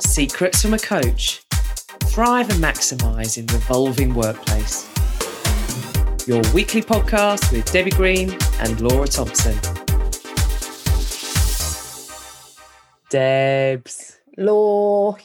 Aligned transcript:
Secrets 0.00 0.62
from 0.62 0.74
a 0.74 0.78
Coach. 0.78 1.42
Thrive 2.04 2.48
and 2.50 2.62
maximise 2.62 3.38
in 3.38 3.46
revolving 3.46 4.14
workplace. 4.14 4.88
Your 6.26 6.42
weekly 6.52 6.82
podcast 6.82 7.52
with 7.52 7.70
Debbie 7.72 7.90
Green 7.90 8.36
and 8.60 8.80
Laura 8.80 9.06
Thompson. 9.06 9.56
Debs. 13.10 14.16
Law, 14.36 15.16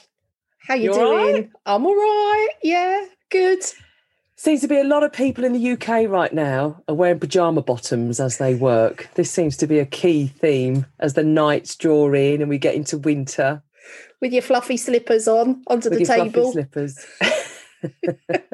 how 0.60 0.76
you 0.76 0.84
You 0.86 0.94
doing? 0.94 1.04
alright? 1.04 1.50
I'm 1.66 1.86
all 1.86 1.96
right. 1.96 2.50
Yeah, 2.64 3.06
good. 3.30 3.60
Seems 4.38 4.62
to 4.62 4.68
be 4.68 4.80
a 4.80 4.84
lot 4.84 5.04
of 5.04 5.12
people 5.14 5.44
in 5.44 5.54
the 5.54 5.72
UK 5.72 6.10
right 6.10 6.34
now 6.34 6.82
are 6.88 6.96
wearing 6.96 7.20
pajama 7.20 7.62
bottoms 7.62 8.20
as 8.20 8.38
they 8.38 8.56
work. 8.56 9.10
This 9.16 9.30
seems 9.30 9.58
to 9.58 9.68
be 9.68 9.80
a 9.80 9.86
key 9.86 10.28
theme 10.28 10.86
as 11.00 11.14
the 11.14 11.24
nights 11.24 11.76
draw 11.76 12.12
in 12.14 12.42
and 12.42 12.50
we 12.50 12.58
get 12.58 12.76
into 12.76 12.98
winter. 12.98 13.62
With 14.22 14.34
your 14.34 14.42
fluffy 14.44 14.78
slippers 14.78 15.28
on 15.28 15.64
onto 15.68 15.90
with 15.90 16.00
the 16.00 16.06
your 16.06 16.16
fluffy 16.16 16.30
table. 16.32 16.52
slippers. 16.52 17.06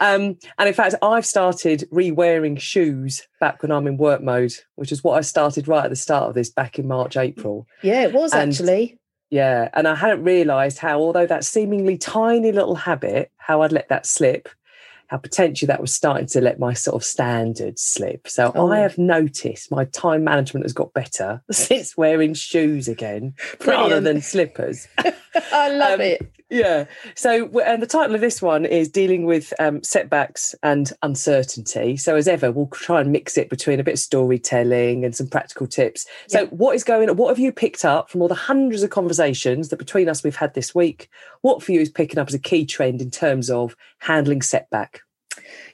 um, 0.00 0.36
and 0.58 0.68
in 0.68 0.74
fact, 0.74 0.94
I've 1.02 1.26
started 1.26 1.88
re-wearing 1.90 2.56
shoes 2.56 3.22
back 3.40 3.62
when 3.62 3.72
I'm 3.72 3.86
in 3.86 3.96
work 3.96 4.22
mode, 4.22 4.52
which 4.76 4.92
is 4.92 5.02
what 5.02 5.18
I 5.18 5.22
started 5.22 5.68
right 5.68 5.84
at 5.84 5.90
the 5.90 5.96
start 5.96 6.28
of 6.28 6.34
this 6.34 6.50
back 6.50 6.78
in 6.78 6.86
March, 6.86 7.16
April. 7.16 7.66
Yeah, 7.82 8.02
it 8.04 8.12
was 8.12 8.32
And- 8.32 8.52
actually. 8.52 8.98
Yeah, 9.30 9.68
and 9.74 9.86
I 9.86 9.94
hadn't 9.94 10.24
realised 10.24 10.78
how, 10.78 11.00
although 11.00 11.26
that 11.26 11.44
seemingly 11.44 11.98
tiny 11.98 12.50
little 12.50 12.76
habit, 12.76 13.30
how 13.36 13.60
I'd 13.60 13.72
let 13.72 13.90
that 13.90 14.06
slip, 14.06 14.48
how 15.08 15.16
potentially 15.18 15.66
that 15.66 15.80
was 15.80 15.92
starting 15.92 16.26
to 16.28 16.40
let 16.40 16.58
my 16.58 16.72
sort 16.72 16.94
of 16.96 17.04
standards 17.04 17.82
slip. 17.82 18.28
So 18.28 18.52
Oh. 18.54 18.70
I 18.70 18.78
have 18.78 18.96
noticed 18.98 19.70
my 19.70 19.84
time 19.86 20.24
management 20.24 20.64
has 20.64 20.72
got 20.72 20.92
better 20.94 21.42
since 21.50 21.96
wearing 21.96 22.34
shoes 22.34 22.88
again 22.88 23.34
rather 23.66 24.00
than 24.00 24.22
slippers. 24.22 24.86
I 25.52 25.68
love 25.70 25.94
Um, 25.94 26.00
it. 26.02 26.32
Yeah. 26.50 26.86
So, 27.14 27.50
and 27.60 27.82
the 27.82 27.86
title 27.86 28.14
of 28.14 28.22
this 28.22 28.40
one 28.40 28.64
is 28.64 28.88
dealing 28.88 29.26
with 29.26 29.52
um, 29.58 29.82
setbacks 29.82 30.54
and 30.62 30.90
uncertainty. 31.02 31.98
So, 31.98 32.16
as 32.16 32.26
ever, 32.26 32.50
we'll 32.50 32.68
try 32.68 33.02
and 33.02 33.12
mix 33.12 33.36
it 33.36 33.50
between 33.50 33.80
a 33.80 33.84
bit 33.84 33.92
of 33.94 33.98
storytelling 34.00 35.04
and 35.04 35.14
some 35.14 35.26
practical 35.28 35.66
tips. 35.66 36.06
So, 36.28 36.40
Yeah. 36.42 36.46
what 36.46 36.74
is 36.74 36.84
going? 36.84 37.14
What 37.16 37.28
have 37.28 37.38
you 37.38 37.52
picked 37.52 37.84
up 37.84 38.08
from 38.08 38.22
all 38.22 38.28
the 38.28 38.34
hundreds 38.34 38.82
of 38.82 38.88
conversations 38.88 39.68
that 39.68 39.76
between 39.76 40.08
us 40.08 40.24
we've 40.24 40.36
had 40.36 40.54
this 40.54 40.74
week? 40.74 41.10
What 41.42 41.62
for 41.62 41.72
you 41.72 41.80
is 41.80 41.90
picking 41.90 42.18
up 42.18 42.28
as 42.28 42.34
a 42.34 42.38
key 42.38 42.64
trend 42.64 43.02
in 43.02 43.10
terms 43.10 43.50
of 43.50 43.76
handling 43.98 44.40
setback? 44.40 45.00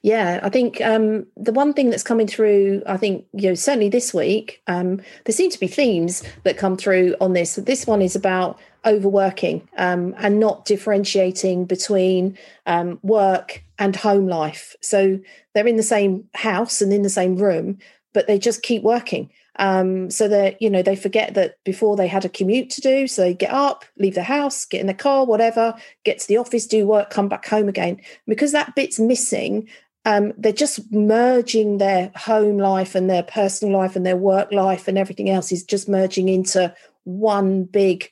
Yeah, 0.03 0.41
I 0.43 0.49
think 0.49 0.81
um, 0.81 1.27
the 1.37 1.53
one 1.53 1.73
thing 1.73 1.91
that's 1.91 2.03
coming 2.03 2.27
through, 2.27 2.83
I 2.87 2.97
think, 2.97 3.27
you 3.33 3.49
know, 3.49 3.55
certainly 3.55 3.89
this 3.89 4.13
week, 4.13 4.63
um, 4.67 5.01
there 5.25 5.35
seem 5.35 5.51
to 5.51 5.61
be 5.61 5.67
themes 5.67 6.23
that 6.43 6.59
come 6.59 6.77
through 6.77 7.17
on 7.21 7.33
this. 7.33 7.57
This 7.57 7.87
one 7.87 8.03
is 8.03 8.17
about 8.17 8.59
overworking 8.85 9.67
um, 9.79 10.15
and 10.19 10.39
not 10.39 10.65
differentiating 10.65 11.65
between 11.65 12.37
um, 12.67 12.99
work 13.03 13.63
and 13.79 13.97
home 13.97 14.27
life. 14.27 14.77
So 14.81 15.19
they're 15.55 15.67
in 15.67 15.77
the 15.77 15.83
same 15.83 16.29
house 16.35 16.83
and 16.83 16.93
in 16.93 17.03
the 17.03 17.09
same 17.11 17.37
room, 17.37 17.79
but 18.13 18.27
they 18.27 18.39
just 18.39 18.63
keep 18.63 18.83
working. 18.83 19.31
Um, 19.57 20.11
so 20.11 20.27
that 20.27 20.61
you 20.61 20.69
know 20.69 20.83
they 20.83 20.97
forget 20.97 21.35
that 21.35 21.63
before 21.65 21.97
they 21.97 22.09
had 22.09 22.25
a 22.25 22.29
commute 22.29 22.71
to 22.71 22.81
do, 22.81 23.07
so 23.07 23.23
they 23.23 23.35
get 23.35 23.53
up, 23.53 23.85
leave 23.99 24.17
the 24.17 24.25
house, 24.25 24.65
get 24.65 24.81
in 24.81 24.89
the 24.89 24.95
car, 24.95 25.25
whatever, 25.25 25.75
get 26.05 26.19
to 26.19 26.27
the 26.29 26.39
office, 26.39 26.67
do 26.67 26.87
work, 26.87 27.11
come 27.11 27.29
back 27.29 27.47
home 27.47 27.69
again. 27.69 28.01
Because 28.27 28.51
that 28.51 28.75
bit's 28.75 28.99
missing, 28.99 29.69
um, 30.05 30.33
they're 30.37 30.53
just 30.53 30.93
merging 30.93 31.79
their 31.79 32.11
home 32.17 32.59
life 32.59 32.95
and 32.95 33.09
their 33.09 33.23
personal 33.23 33.79
life 33.79 33.97
and 33.97 34.05
their 34.05 34.17
work 34.17 34.53
life 34.53 34.87
and 34.89 34.99
everything 34.99 35.31
else 35.31 35.51
is 35.53 35.63
just 35.63 35.89
merging 35.89 36.29
into 36.29 36.75
one 37.05 37.65
big 37.65 38.11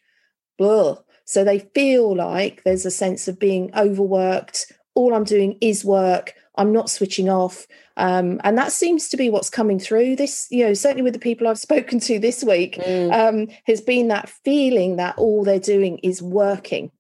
blah. 0.59 0.97
So 1.25 1.45
they 1.45 1.61
feel 1.75 2.17
like 2.17 2.63
there's 2.65 2.87
a 2.87 2.91
sense 2.91 3.29
of 3.29 3.39
being 3.39 3.71
overworked. 3.75 4.73
All 4.95 5.15
I'm 5.15 5.25
doing 5.25 5.59
is 5.61 5.85
work. 5.85 6.35
I'm 6.57 6.73
not 6.73 6.91
switching 6.91 7.29
off. 7.29 7.67
Um, 7.97 8.41
and 8.45 8.57
that 8.59 8.73
seems 8.73 9.09
to 9.11 9.17
be 9.17 9.31
what's 9.31 9.51
coming 9.51 9.79
through 9.79 10.17
this, 10.17 10.49
you 10.51 10.67
know, 10.67 10.75
certainly 10.75 11.03
with 11.03 11.15
the 11.15 11.19
people 11.19 11.49
I've 11.49 11.59
spoken 11.71 12.01
to 12.01 12.19
this 12.19 12.43
week, 12.45 12.79
um, 12.87 13.49
has 13.65 13.81
been 13.81 14.09
that 14.09 14.29
feeling 14.29 14.97
that 14.97 15.17
all 15.19 15.45
they're 15.45 15.59
doing 15.59 15.99
is 15.99 16.23
working. 16.23 16.91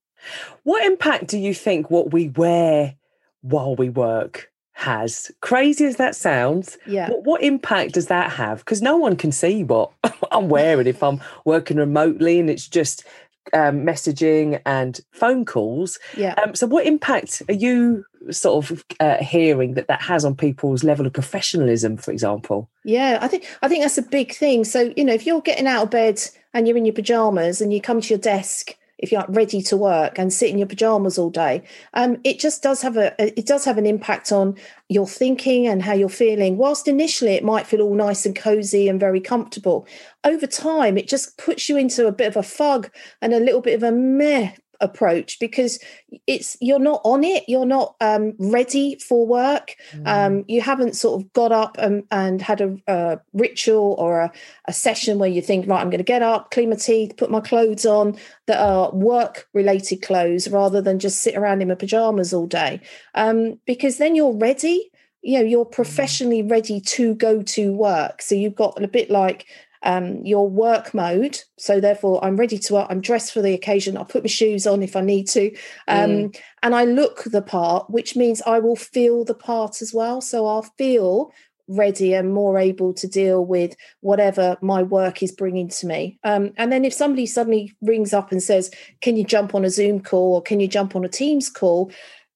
What 0.62 0.84
impact 0.84 1.26
do 1.26 1.38
you 1.38 1.52
think 1.54 1.90
what 1.90 2.12
we 2.12 2.28
wear 2.28 2.94
while 3.40 3.74
we 3.74 3.90
work 3.90 4.50
has? 4.72 5.30
Crazy 5.40 5.84
as 5.84 5.96
that 5.96 6.14
sounds, 6.14 6.78
Yeah. 6.86 7.08
What, 7.08 7.24
what 7.24 7.42
impact 7.42 7.94
does 7.94 8.06
that 8.06 8.32
have? 8.32 8.58
Because 8.58 8.80
no 8.80 8.96
one 8.96 9.16
can 9.16 9.32
see 9.32 9.64
what 9.64 9.90
I'm 10.30 10.48
wearing 10.48 10.86
if 10.86 11.02
I'm 11.02 11.20
working 11.44 11.76
remotely 11.76 12.38
and 12.38 12.48
it's 12.48 12.68
just 12.68 13.04
um, 13.52 13.80
messaging 13.80 14.60
and 14.64 15.00
phone 15.10 15.44
calls. 15.44 15.98
Yeah. 16.16 16.34
Um, 16.42 16.54
so, 16.54 16.66
what 16.66 16.86
impact 16.86 17.42
are 17.48 17.54
you 17.54 18.04
sort 18.30 18.70
of 18.70 18.84
uh, 19.00 19.18
hearing 19.18 19.74
that 19.74 19.88
that 19.88 20.02
has 20.02 20.24
on 20.24 20.34
people's 20.34 20.84
level 20.84 21.06
of 21.06 21.12
professionalism, 21.12 21.96
for 21.96 22.12
example? 22.12 22.68
Yeah, 22.84 23.18
I 23.20 23.28
think 23.28 23.46
I 23.62 23.68
think 23.68 23.82
that's 23.82 23.98
a 23.98 24.02
big 24.02 24.34
thing. 24.34 24.64
So, 24.64 24.92
you 24.96 25.04
know, 25.04 25.14
if 25.14 25.26
you're 25.26 25.40
getting 25.40 25.66
out 25.66 25.84
of 25.84 25.90
bed 25.90 26.20
and 26.54 26.66
you're 26.66 26.76
in 26.76 26.84
your 26.84 26.94
pajamas 26.94 27.60
and 27.60 27.72
you 27.72 27.80
come 27.80 28.00
to 28.00 28.08
your 28.08 28.18
desk 28.18 28.76
if 29.02 29.12
you're 29.12 29.24
ready 29.28 29.60
to 29.60 29.76
work 29.76 30.18
and 30.18 30.32
sit 30.32 30.48
in 30.48 30.58
your 30.58 30.68
pajamas 30.68 31.18
all 31.18 31.28
day, 31.28 31.62
um, 31.94 32.16
it 32.24 32.38
just 32.38 32.62
does 32.62 32.80
have 32.82 32.96
a 32.96 33.14
it 33.18 33.46
does 33.46 33.64
have 33.64 33.76
an 33.76 33.84
impact 33.84 34.32
on 34.32 34.56
your 34.88 35.06
thinking 35.06 35.66
and 35.66 35.82
how 35.82 35.92
you're 35.92 36.08
feeling. 36.08 36.56
Whilst 36.56 36.88
initially 36.88 37.32
it 37.32 37.44
might 37.44 37.66
feel 37.66 37.82
all 37.82 37.94
nice 37.94 38.24
and 38.24 38.34
cozy 38.34 38.88
and 38.88 39.00
very 39.00 39.20
comfortable, 39.20 39.86
over 40.24 40.46
time 40.46 40.96
it 40.96 41.08
just 41.08 41.36
puts 41.36 41.68
you 41.68 41.76
into 41.76 42.06
a 42.06 42.12
bit 42.12 42.28
of 42.28 42.36
a 42.36 42.42
fog 42.42 42.90
and 43.20 43.34
a 43.34 43.40
little 43.40 43.60
bit 43.60 43.74
of 43.74 43.82
a 43.82 43.92
meh 43.92 44.52
approach 44.82 45.38
because 45.40 45.78
it's 46.26 46.56
you're 46.60 46.78
not 46.78 47.00
on 47.04 47.24
it. 47.24 47.44
You're 47.48 47.64
not 47.64 47.94
um, 48.00 48.34
ready 48.38 48.96
for 48.96 49.26
work. 49.26 49.76
Um, 50.04 50.44
you 50.48 50.60
haven't 50.60 50.96
sort 50.96 51.22
of 51.22 51.32
got 51.32 51.52
up 51.52 51.76
and, 51.78 52.04
and 52.10 52.42
had 52.42 52.60
a, 52.60 52.76
a 52.86 53.20
ritual 53.32 53.94
or 53.98 54.20
a, 54.20 54.32
a 54.66 54.72
session 54.72 55.18
where 55.18 55.30
you 55.30 55.40
think 55.40 55.66
right 55.68 55.80
i'm 55.80 55.90
going 55.90 55.98
to 55.98 56.04
get 56.04 56.22
up 56.22 56.50
clean 56.50 56.70
my 56.70 56.76
teeth 56.76 57.16
put 57.16 57.30
my 57.30 57.40
clothes 57.40 57.86
on 57.86 58.16
that 58.46 58.60
are 58.60 58.90
work 58.92 59.48
related 59.52 60.02
clothes 60.02 60.48
rather 60.48 60.80
than 60.80 60.98
just 60.98 61.20
sit 61.20 61.36
around 61.36 61.62
in 61.62 61.68
my 61.68 61.74
pajamas 61.74 62.32
all 62.32 62.46
day. 62.46 62.80
Um, 63.14 63.58
because 63.66 63.98
then 63.98 64.14
you're 64.14 64.36
ready. 64.36 64.90
You 65.22 65.38
know 65.38 65.44
you're 65.44 65.64
professionally 65.64 66.42
ready 66.42 66.80
to 66.80 67.14
go 67.14 67.42
to 67.42 67.72
work. 67.72 68.22
So 68.22 68.34
you've 68.34 68.56
got 68.56 68.82
a 68.82 68.88
bit 68.88 69.10
like 69.10 69.46
um, 69.82 70.24
your 70.24 70.48
work 70.48 70.94
mode. 70.94 71.40
So 71.58 71.80
therefore, 71.80 72.24
I'm 72.24 72.36
ready 72.36 72.58
to 72.58 72.74
work. 72.74 72.86
I'm 72.90 73.00
dressed 73.00 73.32
for 73.32 73.42
the 73.42 73.54
occasion. 73.54 73.96
I'll 73.96 74.04
put 74.04 74.24
my 74.24 74.28
shoes 74.28 74.66
on 74.66 74.82
if 74.82 74.96
I 74.96 75.00
need 75.00 75.28
to, 75.28 75.54
um, 75.88 76.32
and 76.62 76.74
I 76.74 76.84
look 76.84 77.24
the 77.24 77.42
part, 77.42 77.90
which 77.90 78.16
means 78.16 78.42
I 78.42 78.58
will 78.58 78.76
feel 78.76 79.24
the 79.24 79.34
part 79.34 79.82
as 79.82 79.92
well. 79.92 80.20
So 80.20 80.46
I'll 80.46 80.62
feel 80.62 81.32
ready 81.68 82.12
and 82.12 82.34
more 82.34 82.58
able 82.58 82.92
to 82.92 83.06
deal 83.06 83.44
with 83.44 83.74
whatever 84.00 84.56
my 84.60 84.82
work 84.82 85.22
is 85.22 85.32
bringing 85.32 85.68
to 85.68 85.86
me. 85.86 86.18
Um, 86.24 86.52
and 86.56 86.72
then 86.72 86.84
if 86.84 86.92
somebody 86.92 87.26
suddenly 87.26 87.72
rings 87.80 88.12
up 88.12 88.32
and 88.32 88.42
says, 88.42 88.70
"Can 89.00 89.16
you 89.16 89.24
jump 89.24 89.54
on 89.54 89.64
a 89.64 89.70
Zoom 89.70 90.00
call 90.00 90.34
or 90.34 90.42
can 90.42 90.60
you 90.60 90.68
jump 90.68 90.94
on 90.96 91.04
a 91.04 91.08
Teams 91.08 91.48
call?" 91.48 91.90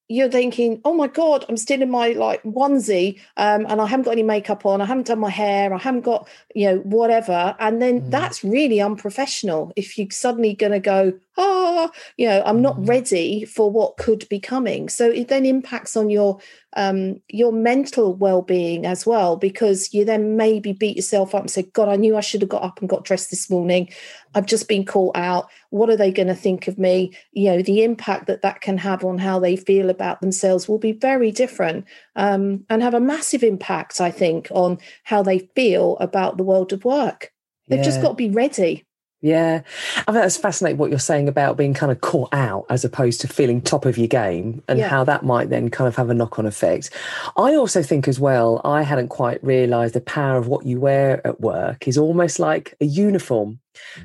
You're 0.09 0.31
thinking, 0.31 0.81
oh 0.85 0.95
my 0.95 1.09
God, 1.09 1.45
I'm 1.49 1.57
still 1.57 1.83
in 1.83 1.91
my 1.91 2.11
like 2.11 2.43
onesie 2.45 3.19
um, 3.37 3.67
and 3.69 3.81
I 3.81 3.87
haven't 3.87 4.05
got 4.05 4.13
any 4.13 4.23
makeup 4.23 4.65
on. 4.65 4.81
I 4.81 4.85
haven't 4.85 5.09
done 5.09 5.19
my 5.19 5.31
hair. 5.31 5.75
I 5.75 5.79
haven't 5.79 6.03
got, 6.03 6.29
you 6.55 6.67
know, 6.67 6.79
whatever. 6.79 7.57
And 7.59 7.83
then 7.83 8.03
Mm. 8.03 8.11
that's 8.11 8.45
really 8.45 8.81
unprofessional 8.81 9.73
if 9.75 9.99
you're 9.99 10.07
suddenly 10.11 10.55
going 10.55 10.73
to 10.73 10.81
go, 10.81 11.15
oh, 11.37 11.91
you 12.17 12.29
know, 12.29 12.43
I'm 12.47 12.63
not 12.63 12.77
Mm. 12.79 12.89
ready 12.89 13.45
for 13.45 13.71
what 13.71 13.97
could 13.97 14.29
be 14.29 14.39
coming. 14.39 14.89
So 14.89 15.11
it 15.11 15.29
then 15.29 15.45
impacts 15.45 15.97
on 15.97 16.09
your 16.09 16.39
um, 16.77 17.21
your 17.29 17.53
mental 17.53 18.15
well-being 18.15 18.85
as 18.85 19.07
well 19.07 19.37
because 19.37 19.93
you 19.93 20.05
then 20.05 20.37
maybe 20.37 20.73
beat 20.73 20.95
yourself 20.95 21.35
up 21.35 21.41
and 21.41 21.51
say, 21.51 21.63
God, 21.63 21.89
I 21.89 21.97
knew 21.97 22.17
I 22.17 22.21
should 22.21 22.43
have 22.43 22.51
got 22.51 22.63
up 22.63 22.81
and 22.81 22.89
got 22.89 23.05
dressed 23.05 23.31
this 23.31 23.51
morning. 23.51 23.89
I've 24.35 24.47
just 24.47 24.69
been 24.69 24.85
caught 24.85 25.17
out. 25.17 25.49
What 25.71 25.89
are 25.89 25.97
they 25.97 26.13
going 26.13 26.29
to 26.29 26.35
think 26.35 26.69
of 26.69 26.79
me? 26.79 27.13
You 27.33 27.51
know, 27.51 27.63
the 27.63 27.83
impact 27.83 28.27
that 28.27 28.43
that 28.43 28.61
can 28.61 28.77
have 28.79 29.05
on 29.05 29.17
how 29.17 29.39
they 29.41 29.57
feel 29.57 29.89
about 29.89 30.21
themselves 30.21 30.69
will 30.69 30.79
be 30.79 30.93
very 30.93 31.33
different 31.33 31.87
um, 32.15 32.65
and 32.69 32.83
have 32.83 32.95
a 32.95 33.01
massive 33.01 33.43
impact, 33.43 34.01
I 34.01 34.11
think, 34.11 34.49
on 34.51 34.79
how 35.03 35.23
they 35.23 35.39
feel 35.57 35.97
about 35.99 36.37
the 36.37 36.45
world 36.45 36.73
of 36.75 36.85
work. 36.85 37.33
They've 37.69 37.83
just 37.83 38.01
got 38.01 38.11
to 38.11 38.15
be 38.15 38.31
ready. 38.31 38.86
Yeah, 39.23 39.63
I 39.97 40.13
think 40.13 40.23
that's 40.23 40.37
fascinating 40.37 40.77
what 40.79 40.91
you're 40.91 40.99
saying 40.99 41.27
about 41.27 41.57
being 41.57 41.73
kind 41.75 41.91
of 41.91 42.01
caught 42.03 42.33
out 42.35 42.67
as 42.69 42.85
opposed 42.85 43.21
to 43.23 43.29
feeling 43.29 43.61
top 43.63 43.87
of 43.87 43.97
your 43.97 44.09
game 44.09 44.63
and 44.69 44.79
Yeah. 44.79 44.89
how 44.89 45.05
that 45.05 45.25
might 45.25 45.49
then 45.49 45.71
kind 45.71 45.89
of 45.89 45.97
have 45.97 46.11
a 46.11 46.15
knock 46.15 46.39
on 46.39 46.47
effect. 46.47 46.91
I 47.37 47.55
also 47.55 47.83
think 47.83 48.07
as 48.09 48.21
well, 48.21 48.61
I 48.63 48.83
hadn't 48.83 49.09
quite 49.09 49.43
realized 49.43 49.95
the 49.95 50.01
power 50.03 50.37
of 50.37 50.49
what 50.49 50.67
you 50.67 50.79
wear 50.81 51.27
at 51.27 51.41
work 51.41 51.89
is 51.89 51.97
almost 51.97 52.39
like 52.39 52.75
a 52.81 52.85
uniform. 52.85 53.59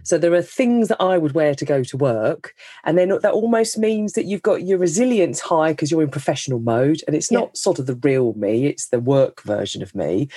So 0.04 0.18
there 0.18 0.34
are 0.34 0.42
things 0.42 0.88
that 0.88 1.02
I 1.02 1.18
would 1.18 1.34
wear 1.34 1.56
to 1.56 1.66
go 1.66 1.84
to 1.84 1.98
work, 1.98 2.56
and 2.84 2.98
then 2.98 3.10
that 3.10 3.34
almost 3.34 3.78
means 3.78 4.14
that 4.14 4.26
you've 4.26 4.42
got 4.42 4.64
your 4.64 4.78
resilience 4.78 5.40
high 5.40 5.74
because 5.74 5.92
you're 5.92 6.04
in 6.04 6.10
professional 6.10 6.60
mode, 6.60 7.02
and 7.08 7.16
it's 7.16 7.32
Yeah. 7.32 7.40
not 7.40 7.58
sort 7.58 7.80
of 7.80 7.86
the 7.86 7.96
real 7.96 8.34
me; 8.34 8.68
it's 8.68 8.88
the 8.88 9.00
work 9.00 9.42
version 9.44 9.82
of 9.82 9.94
me. 9.96 10.28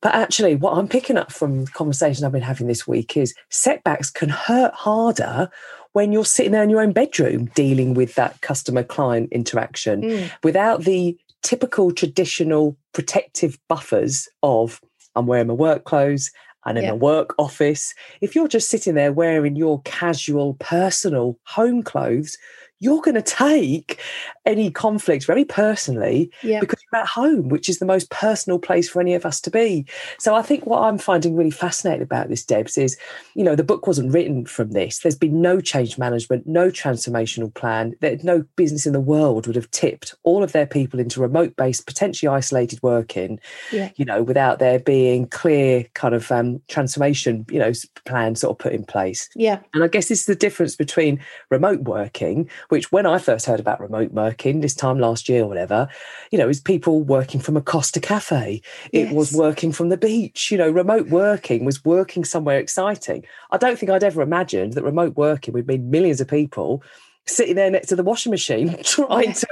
But 0.00 0.14
actually, 0.14 0.56
what 0.56 0.76
I'm 0.76 0.88
picking 0.88 1.16
up 1.16 1.32
from 1.32 1.66
conversations 1.66 2.24
I've 2.24 2.32
been 2.32 2.42
having 2.42 2.66
this 2.66 2.86
week 2.86 3.16
is 3.16 3.34
setbacks 3.50 4.10
can 4.10 4.28
hurt 4.28 4.74
harder 4.74 5.50
when 5.92 6.12
you're 6.12 6.24
sitting 6.24 6.52
there 6.52 6.62
in 6.62 6.70
your 6.70 6.80
own 6.80 6.92
bedroom 6.92 7.46
dealing 7.54 7.94
with 7.94 8.14
that 8.14 8.40
customer 8.40 8.82
client 8.82 9.28
interaction 9.30 10.02
mm. 10.02 10.30
without 10.42 10.84
the 10.84 11.16
typical 11.42 11.92
traditional 11.92 12.76
protective 12.92 13.58
buffers 13.68 14.28
of 14.42 14.80
I'm 15.14 15.26
wearing 15.26 15.48
my 15.48 15.54
work 15.54 15.84
clothes 15.84 16.30
and 16.64 16.78
in 16.78 16.84
yeah. 16.84 16.90
a 16.90 16.94
work 16.94 17.34
office. 17.38 17.94
If 18.20 18.34
you're 18.34 18.48
just 18.48 18.68
sitting 18.68 18.94
there 18.94 19.12
wearing 19.12 19.56
your 19.56 19.80
casual, 19.82 20.54
personal 20.54 21.38
home 21.44 21.82
clothes, 21.82 22.36
you're 22.82 23.00
going 23.00 23.14
to 23.14 23.22
take 23.22 24.00
any 24.44 24.68
conflict 24.68 25.24
very 25.24 25.44
personally 25.44 26.28
yeah. 26.42 26.58
because 26.58 26.80
you're 26.82 27.00
at 27.00 27.06
home, 27.06 27.48
which 27.48 27.68
is 27.68 27.78
the 27.78 27.86
most 27.86 28.10
personal 28.10 28.58
place 28.58 28.88
for 28.88 29.00
any 29.00 29.14
of 29.14 29.24
us 29.24 29.40
to 29.40 29.50
be. 29.50 29.86
So 30.18 30.34
I 30.34 30.42
think 30.42 30.66
what 30.66 30.82
I'm 30.82 30.98
finding 30.98 31.36
really 31.36 31.52
fascinating 31.52 32.02
about 32.02 32.28
this, 32.28 32.44
Debs, 32.44 32.76
is, 32.76 32.96
you 33.34 33.44
know, 33.44 33.54
the 33.54 33.62
book 33.62 33.86
wasn't 33.86 34.12
written 34.12 34.46
from 34.46 34.72
this. 34.72 34.98
There's 34.98 35.16
been 35.16 35.40
no 35.40 35.60
change 35.60 35.96
management, 35.96 36.44
no 36.46 36.70
transformational 36.70 37.54
plan. 37.54 37.94
That 38.00 38.24
no 38.24 38.44
business 38.56 38.84
in 38.84 38.92
the 38.92 39.00
world 39.00 39.46
would 39.46 39.54
have 39.54 39.70
tipped 39.70 40.16
all 40.24 40.42
of 40.42 40.50
their 40.50 40.66
people 40.66 40.98
into 40.98 41.20
remote 41.20 41.54
based, 41.54 41.86
potentially 41.86 42.28
isolated 42.28 42.80
working, 42.82 43.38
yeah. 43.70 43.90
you 43.94 44.04
know, 44.04 44.24
without 44.24 44.58
there 44.58 44.80
being 44.80 45.28
clear 45.28 45.84
kind 45.94 46.16
of 46.16 46.32
um, 46.32 46.60
transformation, 46.66 47.46
you 47.48 47.60
know, 47.60 47.72
plan 48.06 48.34
sort 48.34 48.50
of 48.50 48.58
put 48.58 48.72
in 48.72 48.84
place. 48.84 49.28
Yeah. 49.36 49.60
And 49.72 49.84
I 49.84 49.86
guess 49.86 50.08
this 50.08 50.20
is 50.20 50.26
the 50.26 50.34
difference 50.34 50.74
between 50.74 51.20
remote 51.48 51.82
working, 51.82 52.50
which 52.72 52.90
when 52.90 53.04
I 53.04 53.18
first 53.18 53.44
heard 53.44 53.60
about 53.60 53.80
remote 53.80 54.12
working 54.12 54.62
this 54.62 54.74
time 54.74 54.98
last 54.98 55.28
year 55.28 55.42
or 55.42 55.46
whatever, 55.46 55.88
you 56.30 56.38
know, 56.38 56.48
is 56.48 56.58
people 56.58 57.02
working 57.02 57.38
from 57.38 57.54
a 57.54 57.60
Costa 57.60 58.00
cafe. 58.00 58.62
It 58.92 59.08
yes. 59.08 59.12
was 59.12 59.32
working 59.34 59.72
from 59.72 59.90
the 59.90 59.98
beach. 59.98 60.50
You 60.50 60.56
know, 60.56 60.70
remote 60.70 61.08
working 61.08 61.66
was 61.66 61.84
working 61.84 62.24
somewhere 62.24 62.58
exciting. 62.58 63.26
I 63.50 63.58
don't 63.58 63.78
think 63.78 63.90
I'd 63.90 64.02
ever 64.02 64.22
imagined 64.22 64.72
that 64.72 64.84
remote 64.84 65.18
working 65.18 65.52
would 65.52 65.66
mean 65.66 65.90
millions 65.90 66.22
of 66.22 66.28
people 66.28 66.82
sitting 67.26 67.56
there 67.56 67.70
next 67.70 67.88
to 67.88 67.96
the 67.96 68.02
washing 68.02 68.30
machine 68.30 68.74
trying 68.82 69.28
yes. 69.28 69.40
to 69.42 69.48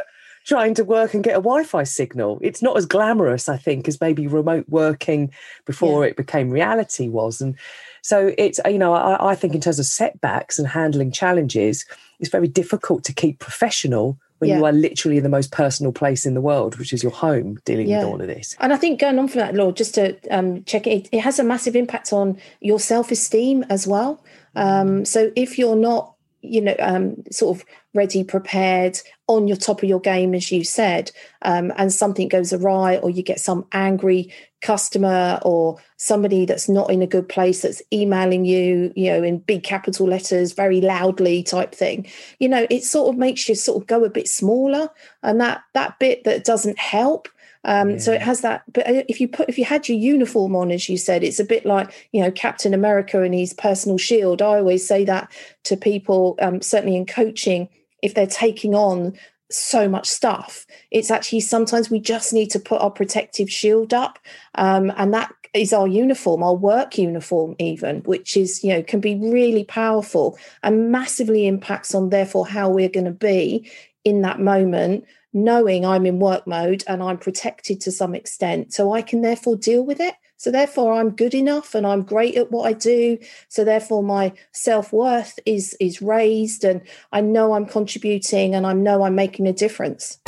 trying 0.50 0.74
to 0.74 0.84
work 0.84 1.14
and 1.14 1.22
get 1.22 1.36
a 1.36 1.40
Wi-Fi 1.40 1.84
signal. 1.84 2.40
It's 2.42 2.60
not 2.60 2.76
as 2.76 2.84
glamorous, 2.84 3.48
I 3.48 3.56
think, 3.56 3.86
as 3.86 4.00
maybe 4.00 4.26
remote 4.26 4.64
working 4.68 5.32
before 5.64 6.02
yeah. 6.04 6.10
it 6.10 6.16
became 6.16 6.50
reality 6.50 7.08
was. 7.08 7.40
And 7.40 7.54
so 8.02 8.34
it's 8.36 8.58
you 8.66 8.78
know 8.78 8.92
I, 8.92 9.30
I 9.30 9.34
think 9.36 9.54
in 9.54 9.60
terms 9.60 9.78
of 9.78 9.86
setbacks 9.86 10.58
and 10.58 10.66
handling 10.66 11.12
challenges, 11.12 11.86
it's 12.18 12.30
very 12.30 12.48
difficult 12.48 13.04
to 13.04 13.12
keep 13.12 13.38
professional 13.38 14.18
when 14.38 14.50
yeah. 14.50 14.58
you 14.58 14.64
are 14.64 14.72
literally 14.72 15.18
in 15.18 15.22
the 15.22 15.28
most 15.28 15.52
personal 15.52 15.92
place 15.92 16.26
in 16.26 16.34
the 16.34 16.40
world, 16.40 16.78
which 16.78 16.92
is 16.92 17.02
your 17.02 17.12
home, 17.12 17.60
dealing 17.64 17.88
yeah. 17.88 17.98
with 17.98 18.06
all 18.08 18.20
of 18.20 18.26
this. 18.26 18.56
And 18.58 18.72
I 18.72 18.76
think 18.76 18.98
going 18.98 19.20
on 19.20 19.28
from 19.28 19.40
that, 19.40 19.54
Lord, 19.54 19.76
just 19.76 19.94
to 19.94 20.16
um, 20.30 20.64
check 20.64 20.88
it, 20.88 21.08
it 21.12 21.20
has 21.20 21.38
a 21.38 21.44
massive 21.44 21.76
impact 21.76 22.12
on 22.12 22.38
your 22.60 22.80
self 22.80 23.12
esteem 23.12 23.64
as 23.68 23.86
well. 23.86 24.24
Um, 24.56 25.04
so 25.04 25.30
if 25.36 25.58
you're 25.58 25.76
not 25.76 26.14
you 26.42 26.60
know, 26.60 26.74
um, 26.78 27.22
sort 27.30 27.56
of 27.56 27.64
ready, 27.94 28.24
prepared, 28.24 28.98
on 29.26 29.46
your 29.46 29.56
top 29.56 29.82
of 29.82 29.88
your 29.88 30.00
game, 30.00 30.34
as 30.34 30.50
you 30.50 30.64
said, 30.64 31.10
um, 31.42 31.72
and 31.76 31.92
something 31.92 32.28
goes 32.28 32.52
awry, 32.52 32.96
or 32.98 33.10
you 33.10 33.22
get 33.22 33.40
some 33.40 33.66
angry 33.72 34.32
customer 34.60 35.38
or 35.42 35.78
somebody 35.96 36.44
that's 36.44 36.68
not 36.68 36.90
in 36.90 37.02
a 37.02 37.06
good 37.06 37.28
place 37.28 37.62
that's 37.62 37.82
emailing 37.92 38.44
you, 38.44 38.92
you 38.94 39.10
know, 39.10 39.22
in 39.22 39.38
big 39.38 39.62
capital 39.62 40.06
letters, 40.06 40.52
very 40.52 40.80
loudly 40.80 41.42
type 41.42 41.74
thing, 41.74 42.06
you 42.38 42.48
know, 42.48 42.66
it 42.70 42.84
sort 42.84 43.08
of 43.08 43.18
makes 43.18 43.48
you 43.48 43.54
sort 43.54 43.80
of 43.82 43.86
go 43.86 44.04
a 44.04 44.10
bit 44.10 44.28
smaller, 44.28 44.88
and 45.22 45.40
that 45.40 45.62
that 45.74 45.98
bit 45.98 46.24
that 46.24 46.44
doesn't 46.44 46.78
help 46.78 47.28
um, 47.64 47.90
yeah. 47.90 47.98
So 47.98 48.12
it 48.12 48.22
has 48.22 48.40
that. 48.40 48.62
But 48.72 48.88
uh, 48.88 49.02
if 49.08 49.20
you 49.20 49.28
put, 49.28 49.48
if 49.48 49.58
you 49.58 49.64
had 49.64 49.88
your 49.88 49.98
uniform 49.98 50.56
on, 50.56 50.70
as 50.70 50.88
you 50.88 50.96
said, 50.96 51.22
it's 51.22 51.40
a 51.40 51.44
bit 51.44 51.66
like 51.66 52.08
you 52.12 52.22
know 52.22 52.30
Captain 52.30 52.74
America 52.74 53.22
and 53.22 53.34
his 53.34 53.52
personal 53.52 53.98
shield. 53.98 54.42
I 54.42 54.58
always 54.58 54.86
say 54.86 55.04
that 55.04 55.30
to 55.64 55.76
people, 55.76 56.36
um, 56.40 56.62
certainly 56.62 56.96
in 56.96 57.06
coaching, 57.06 57.68
if 58.02 58.14
they're 58.14 58.26
taking 58.26 58.74
on 58.74 59.14
so 59.50 59.88
much 59.88 60.06
stuff, 60.06 60.66
it's 60.90 61.10
actually 61.10 61.40
sometimes 61.40 61.90
we 61.90 62.00
just 62.00 62.32
need 62.32 62.50
to 62.50 62.60
put 62.60 62.80
our 62.80 62.90
protective 62.90 63.50
shield 63.50 63.92
up, 63.92 64.18
um, 64.54 64.92
and 64.96 65.12
that 65.12 65.32
is 65.52 65.72
our 65.72 65.88
uniform, 65.88 66.42
our 66.42 66.54
work 66.54 66.96
uniform, 66.96 67.56
even, 67.58 68.00
which 68.02 68.36
is, 68.36 68.62
you 68.62 68.72
know, 68.72 68.82
can 68.82 69.00
be 69.00 69.16
really 69.16 69.64
powerful 69.64 70.38
and 70.62 70.92
massively 70.92 71.46
impacts 71.46 71.92
on, 71.92 72.10
therefore, 72.10 72.46
how 72.46 72.70
we're 72.70 72.88
going 72.88 73.04
to 73.04 73.10
be 73.10 73.68
in 74.04 74.22
that 74.22 74.38
moment 74.38 75.04
knowing 75.32 75.84
I'm 75.84 76.06
in 76.06 76.18
work 76.18 76.46
mode 76.46 76.84
and 76.86 77.02
I'm 77.02 77.18
protected 77.18 77.80
to 77.82 77.92
some 77.92 78.14
extent. 78.14 78.72
So 78.72 78.92
I 78.92 79.02
can 79.02 79.22
therefore 79.22 79.56
deal 79.56 79.84
with 79.84 80.00
it. 80.00 80.14
So 80.36 80.50
therefore 80.50 80.94
I'm 80.94 81.10
good 81.10 81.34
enough 81.34 81.74
and 81.74 81.86
I'm 81.86 82.02
great 82.02 82.36
at 82.36 82.50
what 82.50 82.66
I 82.66 82.72
do. 82.72 83.18
So 83.48 83.62
therefore 83.62 84.02
my 84.02 84.32
self-worth 84.52 85.38
is 85.44 85.76
is 85.78 86.00
raised 86.00 86.64
and 86.64 86.80
I 87.12 87.20
know 87.20 87.52
I'm 87.52 87.66
contributing 87.66 88.54
and 88.54 88.66
I 88.66 88.72
know 88.72 89.02
I'm 89.02 89.14
making 89.14 89.46
a 89.46 89.52
difference. 89.52 90.18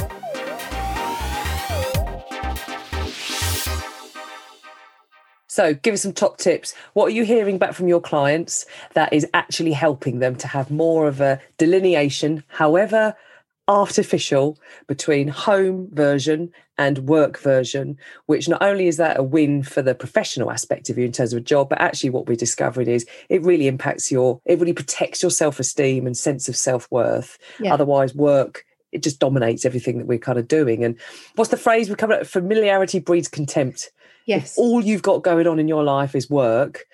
So, 5.49 5.75
give 5.75 5.93
us 5.93 6.00
some 6.00 6.14
top 6.14 6.38
tips. 6.38 6.72
What 6.94 7.08
are 7.08 7.10
you 7.10 7.26
hearing 7.26 7.58
back 7.58 7.75
from 7.75 7.87
your 7.87 8.00
clients 8.00 8.64
that 8.94 9.12
is 9.12 9.26
actually 9.34 9.72
helping 9.72 10.19
them 10.19 10.34
to 10.37 10.49
have 10.49 10.70
more 10.70 11.06
of 11.06 11.20
a 11.20 11.43
delineation, 11.58 12.43
however 12.49 13.14
artificial 13.69 14.59
between 14.87 15.29
home 15.29 15.88
version 15.93 16.50
and 16.79 16.99
work 17.09 17.38
version, 17.38 17.97
which 18.26 18.49
not 18.49 18.62
only 18.62 18.88
is 18.88 18.97
that 18.97 19.19
a 19.19 19.23
win 19.23 19.62
for 19.62 19.82
the 19.82 19.94
professional 19.94 20.50
aspect 20.50 20.91
of 20.91 20.99
you 20.99 21.05
in 21.05 21.12
terms 21.12 21.32
of 21.32 21.38
a 21.38 21.43
job, 21.43 21.69
but 21.69 21.81
actually 21.81 22.11
what 22.11 22.26
we 22.26 22.37
discovered 22.37 22.88
is 22.88 23.06
it 23.29 23.43
really 23.43 23.69
impacts 23.69 24.11
your, 24.11 24.41
it 24.47 24.59
really 24.59 24.73
protects 24.73 25.23
your 25.23 25.31
self 25.31 25.61
esteem 25.61 26.06
and 26.06 26.17
sense 26.17 26.49
of 26.49 26.56
self 26.56 26.91
worth. 26.91 27.38
Yeah. 27.61 27.75
Otherwise, 27.75 28.14
work 28.14 28.64
it 28.93 29.03
just 29.03 29.19
dominates 29.19 29.64
everything 29.64 29.99
that 29.99 30.06
we're 30.06 30.19
kind 30.19 30.38
of 30.38 30.47
doing. 30.47 30.85
And 30.85 30.97
what's 31.35 31.50
the 31.50 31.56
phrase 31.56 31.88
we 31.88 31.97
covered? 31.97 32.29
Familiarity 32.29 33.00
breeds 33.00 33.26
contempt. 33.26 33.91
Yes. 34.26 34.53
If 34.53 34.59
all 34.59 34.85
you've 34.85 35.03
got 35.03 35.23
going 35.23 35.47
on 35.47 35.59
in 35.59 35.67
your 35.67 35.82
life 35.82 36.14
is 36.14 36.31
work, 36.31 36.85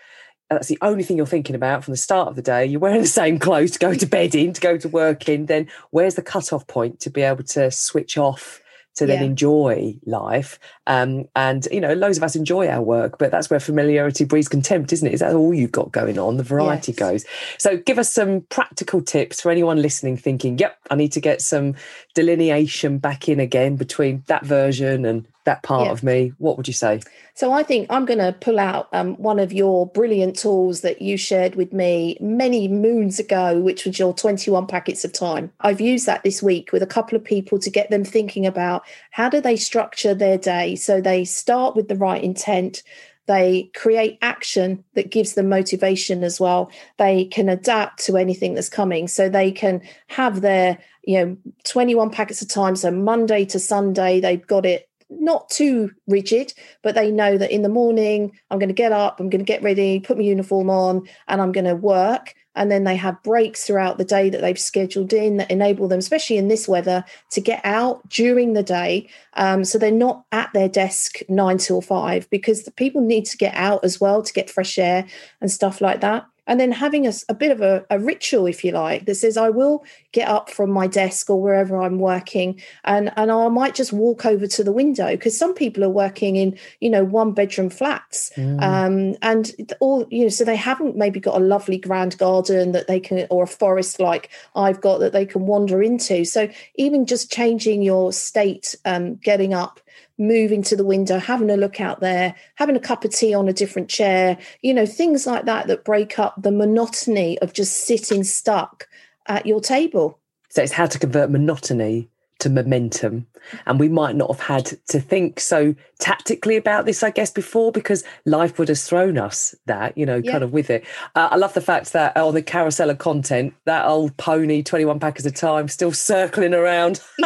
that's 0.50 0.68
the 0.68 0.78
only 0.80 1.02
thing 1.02 1.16
you're 1.16 1.26
thinking 1.26 1.56
about 1.56 1.84
from 1.84 1.92
the 1.92 1.98
start 1.98 2.28
of 2.28 2.36
the 2.36 2.42
day. 2.42 2.64
You're 2.64 2.80
wearing 2.80 3.02
the 3.02 3.06
same 3.06 3.38
clothes 3.38 3.72
to 3.72 3.78
go 3.78 3.94
to 3.94 4.06
bed 4.06 4.34
in, 4.34 4.52
to 4.52 4.60
go 4.60 4.76
to 4.78 4.88
work 4.88 5.28
in. 5.28 5.46
Then 5.46 5.68
where's 5.90 6.14
the 6.14 6.22
cut-off 6.22 6.66
point 6.66 7.00
to 7.00 7.10
be 7.10 7.22
able 7.22 7.44
to 7.44 7.70
switch 7.70 8.16
off 8.16 8.60
to 8.94 9.06
then 9.06 9.20
yeah. 9.20 9.26
enjoy 9.26 9.94
life? 10.06 10.58
Um, 10.86 11.26
and 11.36 11.68
you 11.70 11.80
know, 11.80 11.92
loads 11.92 12.16
of 12.16 12.22
us 12.24 12.34
enjoy 12.34 12.66
our 12.68 12.80
work, 12.80 13.18
but 13.18 13.30
that's 13.30 13.50
where 13.50 13.60
familiarity 13.60 14.24
breeds 14.24 14.48
contempt, 14.48 14.92
isn't 14.94 15.06
it? 15.06 15.12
Is 15.12 15.20
that 15.20 15.34
all 15.34 15.52
you've 15.52 15.72
got 15.72 15.92
going 15.92 16.18
on? 16.18 16.38
The 16.38 16.42
variety 16.42 16.92
yes. 16.92 16.98
goes. 16.98 17.24
So 17.58 17.76
give 17.76 17.98
us 17.98 18.12
some 18.12 18.40
practical 18.48 19.02
tips 19.02 19.42
for 19.42 19.50
anyone 19.50 19.82
listening, 19.82 20.16
thinking, 20.16 20.56
"Yep, 20.56 20.78
I 20.90 20.94
need 20.94 21.12
to 21.12 21.20
get 21.20 21.42
some 21.42 21.74
delineation 22.14 22.98
back 22.98 23.28
in 23.28 23.38
again 23.38 23.76
between 23.76 24.24
that 24.28 24.46
version 24.46 25.04
and 25.04 25.26
that 25.48 25.62
part 25.62 25.86
yeah. 25.86 25.92
of 25.92 26.02
me, 26.02 26.32
what 26.38 26.56
would 26.56 26.68
you 26.68 26.74
say? 26.74 27.00
So 27.34 27.52
I 27.52 27.62
think 27.62 27.86
I'm 27.88 28.04
going 28.04 28.18
to 28.18 28.32
pull 28.32 28.58
out 28.58 28.88
um, 28.92 29.14
one 29.14 29.38
of 29.38 29.52
your 29.52 29.86
brilliant 29.86 30.36
tools 30.36 30.82
that 30.82 31.00
you 31.00 31.16
shared 31.16 31.54
with 31.54 31.72
me 31.72 32.18
many 32.20 32.68
moons 32.68 33.18
ago, 33.18 33.58
which 33.58 33.86
was 33.86 33.98
your 33.98 34.12
21 34.12 34.66
packets 34.66 35.04
of 35.04 35.12
time. 35.12 35.50
I've 35.60 35.80
used 35.80 36.04
that 36.06 36.22
this 36.22 36.42
week 36.42 36.70
with 36.70 36.82
a 36.82 36.86
couple 36.86 37.16
of 37.16 37.24
people 37.24 37.58
to 37.60 37.70
get 37.70 37.90
them 37.90 38.04
thinking 38.04 38.44
about 38.44 38.82
how 39.10 39.30
do 39.30 39.40
they 39.40 39.56
structure 39.56 40.14
their 40.14 40.36
day 40.36 40.76
so 40.76 41.00
they 41.00 41.24
start 41.24 41.74
with 41.74 41.88
the 41.88 41.96
right 41.96 42.22
intent 42.22 42.82
they 43.26 43.70
create 43.74 44.18
action 44.22 44.82
that 44.94 45.10
gives 45.10 45.34
them 45.34 45.50
motivation 45.50 46.24
as 46.24 46.40
well 46.40 46.72
they 46.96 47.26
can 47.26 47.48
adapt 47.48 48.02
to 48.04 48.16
anything 48.16 48.54
that's 48.54 48.70
coming 48.70 49.06
so 49.06 49.28
they 49.28 49.52
can 49.52 49.82
have 50.06 50.40
their 50.40 50.78
you 51.04 51.18
know 51.18 51.36
21 51.64 52.10
packets 52.10 52.40
of 52.40 52.48
time 52.48 52.74
so 52.74 52.90
monday 52.90 53.44
to 53.44 53.58
sunday 53.58 54.18
they've 54.18 54.46
got 54.46 54.64
it 54.64 54.87
not 55.10 55.48
too 55.48 55.90
rigid, 56.06 56.52
but 56.82 56.94
they 56.94 57.10
know 57.10 57.38
that 57.38 57.50
in 57.50 57.62
the 57.62 57.68
morning 57.68 58.32
I'm 58.50 58.58
going 58.58 58.68
to 58.68 58.74
get 58.74 58.92
up, 58.92 59.20
I'm 59.20 59.30
going 59.30 59.44
to 59.44 59.44
get 59.44 59.62
ready, 59.62 60.00
put 60.00 60.16
my 60.16 60.22
uniform 60.22 60.70
on, 60.70 61.08
and 61.26 61.40
I'm 61.40 61.52
going 61.52 61.64
to 61.64 61.74
work. 61.74 62.34
And 62.54 62.72
then 62.72 62.82
they 62.82 62.96
have 62.96 63.22
breaks 63.22 63.64
throughout 63.64 63.98
the 63.98 64.04
day 64.04 64.30
that 64.30 64.40
they've 64.40 64.58
scheduled 64.58 65.12
in 65.12 65.36
that 65.36 65.50
enable 65.50 65.86
them, 65.86 66.00
especially 66.00 66.38
in 66.38 66.48
this 66.48 66.66
weather, 66.66 67.04
to 67.30 67.40
get 67.40 67.60
out 67.64 68.08
during 68.08 68.54
the 68.54 68.64
day. 68.64 69.08
Um, 69.34 69.64
so 69.64 69.78
they're 69.78 69.92
not 69.92 70.24
at 70.32 70.50
their 70.52 70.68
desk 70.68 71.18
nine 71.28 71.58
till 71.58 71.80
five 71.80 72.28
because 72.30 72.64
the 72.64 72.72
people 72.72 73.00
need 73.00 73.26
to 73.26 73.36
get 73.36 73.54
out 73.54 73.84
as 73.84 74.00
well 74.00 74.22
to 74.22 74.32
get 74.32 74.50
fresh 74.50 74.76
air 74.76 75.06
and 75.40 75.52
stuff 75.52 75.80
like 75.80 76.00
that 76.00 76.26
and 76.48 76.58
then 76.58 76.72
having 76.72 77.06
a, 77.06 77.12
a 77.28 77.34
bit 77.34 77.52
of 77.52 77.60
a, 77.60 77.84
a, 77.90 77.98
ritual, 77.98 78.46
if 78.46 78.64
you 78.64 78.72
like, 78.72 79.04
that 79.04 79.14
says 79.14 79.36
I 79.36 79.50
will 79.50 79.84
get 80.12 80.26
up 80.26 80.50
from 80.50 80.70
my 80.70 80.86
desk 80.86 81.28
or 81.30 81.40
wherever 81.40 81.80
I'm 81.80 82.00
working, 82.00 82.60
and 82.84 83.12
and 83.16 83.30
I 83.30 83.48
might 83.48 83.74
just 83.74 83.92
walk 83.92 84.26
over 84.26 84.46
to 84.48 84.64
the 84.64 84.72
window 84.72 85.10
because 85.10 85.38
some 85.38 85.54
people 85.54 85.84
are 85.84 85.90
working 85.90 86.36
in 86.36 86.58
you 86.80 86.90
know 86.90 87.04
one 87.04 87.32
bedroom 87.32 87.70
flats, 87.70 88.32
mm. 88.34 88.60
um, 88.62 89.16
and 89.22 89.74
all 89.78 90.06
you 90.10 90.24
know, 90.24 90.28
so 90.30 90.44
they 90.44 90.56
haven't 90.56 90.96
maybe 90.96 91.20
got 91.20 91.40
a 91.40 91.44
lovely 91.44 91.78
grand 91.78 92.18
garden 92.18 92.72
that 92.72 92.88
they 92.88 92.98
can 92.98 93.26
or 93.30 93.44
a 93.44 93.46
forest 93.46 94.00
like 94.00 94.30
I've 94.56 94.80
got 94.80 94.98
that 94.98 95.12
they 95.12 95.26
can 95.26 95.46
wander 95.46 95.82
into. 95.82 96.24
So 96.24 96.48
even 96.76 97.06
just 97.06 97.30
changing 97.30 97.82
your 97.82 98.12
state, 98.12 98.74
um, 98.86 99.16
getting 99.16 99.52
up 99.52 99.80
moving 100.18 100.62
to 100.62 100.76
the 100.76 100.84
window, 100.84 101.18
having 101.18 101.50
a 101.50 101.56
look 101.56 101.80
out 101.80 102.00
there, 102.00 102.34
having 102.56 102.76
a 102.76 102.80
cup 102.80 103.04
of 103.04 103.12
tea 103.12 103.34
on 103.34 103.48
a 103.48 103.52
different 103.52 103.88
chair, 103.88 104.36
you 104.62 104.74
know, 104.74 104.86
things 104.86 105.26
like 105.26 105.44
that 105.44 105.66
that 105.68 105.84
break 105.84 106.18
up 106.18 106.34
the 106.42 106.50
monotony 106.50 107.38
of 107.38 107.52
just 107.52 107.86
sitting 107.86 108.24
stuck 108.24 108.88
at 109.26 109.46
your 109.46 109.60
table. 109.60 110.18
So 110.50 110.62
it's 110.62 110.72
how 110.72 110.86
to 110.86 110.98
convert 110.98 111.30
monotony 111.30 112.08
to 112.40 112.50
momentum. 112.50 113.26
And 113.66 113.80
we 113.80 113.88
might 113.88 114.16
not 114.16 114.30
have 114.30 114.40
had 114.40 114.78
to 114.88 115.00
think 115.00 115.40
so 115.40 115.74
tactically 115.98 116.56
about 116.56 116.86
this, 116.86 117.02
I 117.02 117.10
guess, 117.10 117.30
before 117.30 117.72
because 117.72 118.04
life 118.24 118.58
would 118.58 118.68
have 118.68 118.78
thrown 118.78 119.18
us 119.18 119.54
that, 119.66 119.96
you 119.96 120.06
know, 120.06 120.20
yeah. 120.22 120.32
kind 120.32 120.44
of 120.44 120.52
with 120.52 120.70
it. 120.70 120.84
Uh, 121.14 121.28
I 121.30 121.36
love 121.36 121.54
the 121.54 121.60
fact 121.60 121.92
that 121.92 122.16
on 122.16 122.34
the 122.34 122.42
carousel 122.42 122.90
of 122.90 122.98
content, 122.98 123.54
that 123.64 123.86
old 123.86 124.16
pony, 124.16 124.62
21 124.62 125.00
packers 125.00 125.26
a 125.26 125.30
time, 125.30 125.68
still 125.68 125.92
circling 125.92 126.54
around. 126.54 127.00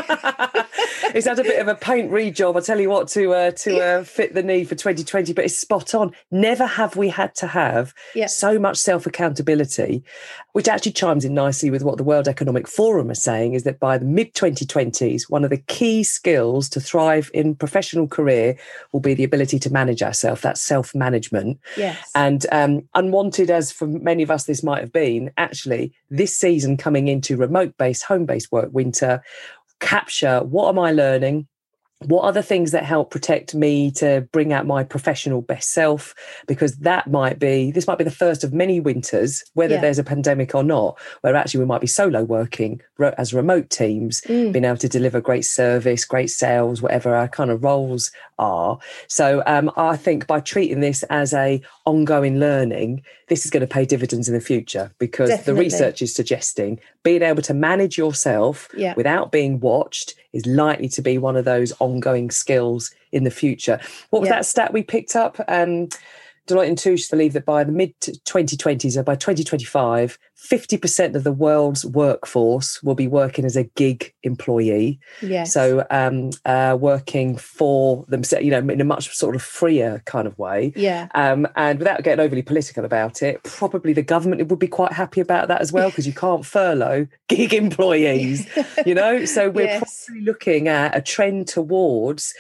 it's 1.15 1.27
had 1.27 1.39
a 1.39 1.43
bit 1.43 1.61
of 1.61 1.69
a 1.69 1.75
paint 1.75 2.11
rejob, 2.11 2.57
I 2.57 2.61
tell 2.61 2.81
you 2.81 2.89
what, 2.89 3.09
to 3.09 3.33
uh, 3.33 3.51
to 3.51 3.81
uh, 3.81 4.05
fit 4.05 4.35
the 4.35 4.43
need 4.43 4.69
for 4.69 4.75
2020, 4.75 5.33
but 5.33 5.45
it's 5.45 5.57
spot 5.57 5.95
on. 5.95 6.13
Never 6.31 6.67
have 6.67 6.97
we 6.97 7.09
had 7.09 7.35
to 7.37 7.47
have 7.49 7.95
yeah. 8.15 8.27
so 8.27 8.59
much 8.59 8.79
self 8.79 9.07
accountability, 9.07 10.03
which 10.53 10.69
actually 10.69 10.93
chimes 10.93 11.25
in 11.25 11.35
nicely 11.35 11.71
with 11.71 11.83
what 11.83 11.99
the 11.99 12.05
World 12.05 12.29
Economic 12.29 12.69
Forum 12.69 13.11
is 13.11 13.23
saying 13.23 13.55
is 13.55 13.65
that 13.65 13.81
by 13.81 13.99
the 13.99 14.05
mid 14.05 14.35
2020s, 15.03 15.31
one 15.31 15.45
of 15.45 15.51
the 15.51 15.59
key 15.59 16.03
skills 16.03 16.69
to 16.71 16.81
thrive 16.81 17.31
in 17.35 17.55
professional 17.55 18.07
career 18.07 18.57
will 18.93 19.01
be 19.01 19.15
the 19.15 19.25
ability 19.25 19.59
to 19.61 19.73
manage 19.73 20.03
ourselves, 20.03 20.43
that 20.43 20.59
self 20.59 20.95
management. 20.95 21.59
Yes. 21.77 22.11
And 22.15 22.47
um, 22.53 22.89
unwanted 22.95 23.51
as 23.51 23.73
for 23.73 23.87
many 23.87 24.23
of 24.23 24.31
us 24.31 24.45
this 24.45 24.63
might 24.63 24.81
have 24.81 24.93
been, 24.93 25.31
actually, 25.37 25.93
this 26.11 26.37
season 26.37 26.77
coming 26.77 27.09
into 27.09 27.37
remote 27.37 27.77
based, 27.77 28.05
home 28.05 28.27
based 28.27 28.53
work 28.53 28.71
winter, 28.73 29.23
capture 29.81 30.41
what 30.41 30.69
am 30.69 30.79
I 30.79 30.93
learning? 30.93 31.49
What 32.07 32.25
are 32.25 32.33
the 32.33 32.43
things 32.43 32.71
that 32.73 32.85
help 32.85 33.11
protect 33.11 33.55
me 33.55 33.91
to 33.91 34.27
bring 34.33 34.53
out 34.53 34.67
my 34.67 34.85
professional 34.85 35.43
best 35.43 35.71
self 35.71 36.15
because 36.47 36.77
that 36.79 37.11
might 37.11 37.39
be 37.39 37.71
this 37.71 37.87
might 37.87 37.99
be 37.99 38.05
the 38.05 38.11
first 38.11 38.45
of 38.45 38.53
many 38.53 38.81
winters 38.81 39.45
whether 39.55 39.75
yeah. 39.75 39.81
there's 39.81 39.99
a 39.99 40.05
pandemic 40.05 40.55
or 40.55 40.63
not 40.63 40.99
where 41.21 41.35
actually 41.35 41.61
we 41.61 41.67
might 41.67 41.81
be 41.81 41.87
solo 41.87 42.23
working 42.23 42.81
as 43.19 43.35
remote 43.35 43.71
teams 43.71 44.21
mm. 44.23 44.53
being 44.53 44.65
able 44.65 44.77
to 44.77 44.89
deliver 44.89 45.21
great 45.21 45.45
service 45.45 46.05
great 46.05 46.31
sales 46.31 46.81
whatever 46.81 47.15
our 47.15 47.29
kind 47.29 47.51
of 47.51 47.63
roles 47.63 48.11
are 48.39 48.79
so 49.09 49.43
um, 49.47 49.71
i 49.77 49.97
think 49.97 50.27
by 50.27 50.41
treating 50.41 50.81
this 50.81 51.03
as 51.05 51.33
a 51.33 51.61
ongoing 51.85 52.39
learning 52.39 53.03
this 53.29 53.45
is 53.45 53.51
going 53.51 53.63
to 53.63 53.67
pay 53.67 53.85
dividends 53.85 54.29
in 54.29 54.35
the 54.35 54.41
future 54.41 54.93
because 54.99 55.31
Definitely. 55.31 55.55
the 55.55 55.61
research 55.61 56.03
is 56.03 56.15
suggesting 56.15 56.79
being 57.03 57.23
able 57.23 57.43
to 57.43 57.55
manage 57.55 57.97
yourself 57.97 58.69
yeah. 58.77 58.95
without 58.95 59.33
being 59.33 59.59
watched 59.61 60.15
is 60.33 60.47
likely 60.47 60.89
to 60.89 61.03
be 61.03 61.19
one 61.19 61.37
of 61.37 61.45
those 61.45 61.73
ongoing 61.79 61.92
skills 62.31 62.95
in 63.13 63.25
the 63.25 63.31
future. 63.31 63.81
What 64.11 64.21
was 64.21 64.29
yeah. 64.29 64.37
that 64.37 64.47
stat 64.47 64.73
we 64.73 64.83
picked 64.83 65.17
up? 65.17 65.41
Um, 65.49 65.89
Deloitte 66.49 66.69
and 66.69 66.79
Touche 66.79 67.09
believe 67.09 67.35
that 67.35 67.45
by 67.45 67.63
the 67.63 67.73
mid 67.73 67.99
2020s 68.01 68.97
or 68.97 69.03
by 69.03 69.15
2025, 69.15 70.19
50% 70.37 71.15
of 71.15 71.23
the 71.23 71.33
world's 71.33 71.87
workforce 71.87 72.83
will 72.83 72.97
be 72.97 73.07
working 73.07 73.45
as 73.45 73.57
a 73.57 73.65
gig 73.65 74.13
employee. 74.25 74.99
Yes. 75.21 75.53
So 75.53 75.87
um, 75.91 76.31
uh, 76.45 76.77
working 76.81 77.37
for 77.37 78.05
themselves, 78.09 78.45
you 78.45 78.51
know, 78.51 78.59
in 78.59 78.81
a 78.81 78.85
much 78.85 79.15
sort 79.15 79.37
of 79.37 79.43
freer 79.43 80.03
kind 80.05 80.27
of 80.27 80.37
way. 80.39 80.73
Yeah. 80.75 81.09
Um, 81.15 81.47
and 81.55 81.79
without 81.79 82.03
getting 82.03 82.25
overly 82.25 82.43
political 82.43 82.85
about 82.85 83.23
it, 83.23 83.43
probably 83.45 83.93
the 83.93 84.03
government 84.03 84.47
would 84.49 84.59
be 84.59 84.67
quite 84.67 84.93
happy 84.93 85.21
about 85.21 85.47
that 85.49 85.61
as 85.61 85.73
well 85.73 85.91
because 85.91 86.07
you 86.07 86.13
can't 86.13 86.45
furlough 86.45 87.07
gig 87.29 87.55
employees, 87.55 88.49
you 88.87 88.95
know? 88.95 89.25
So 89.27 89.49
we're 89.49 89.67
yes. 89.67 90.07
probably 90.07 90.25
looking 90.25 90.67
at 90.67 90.97
a 90.97 91.01
trend 91.01 91.47
towards 91.47 92.35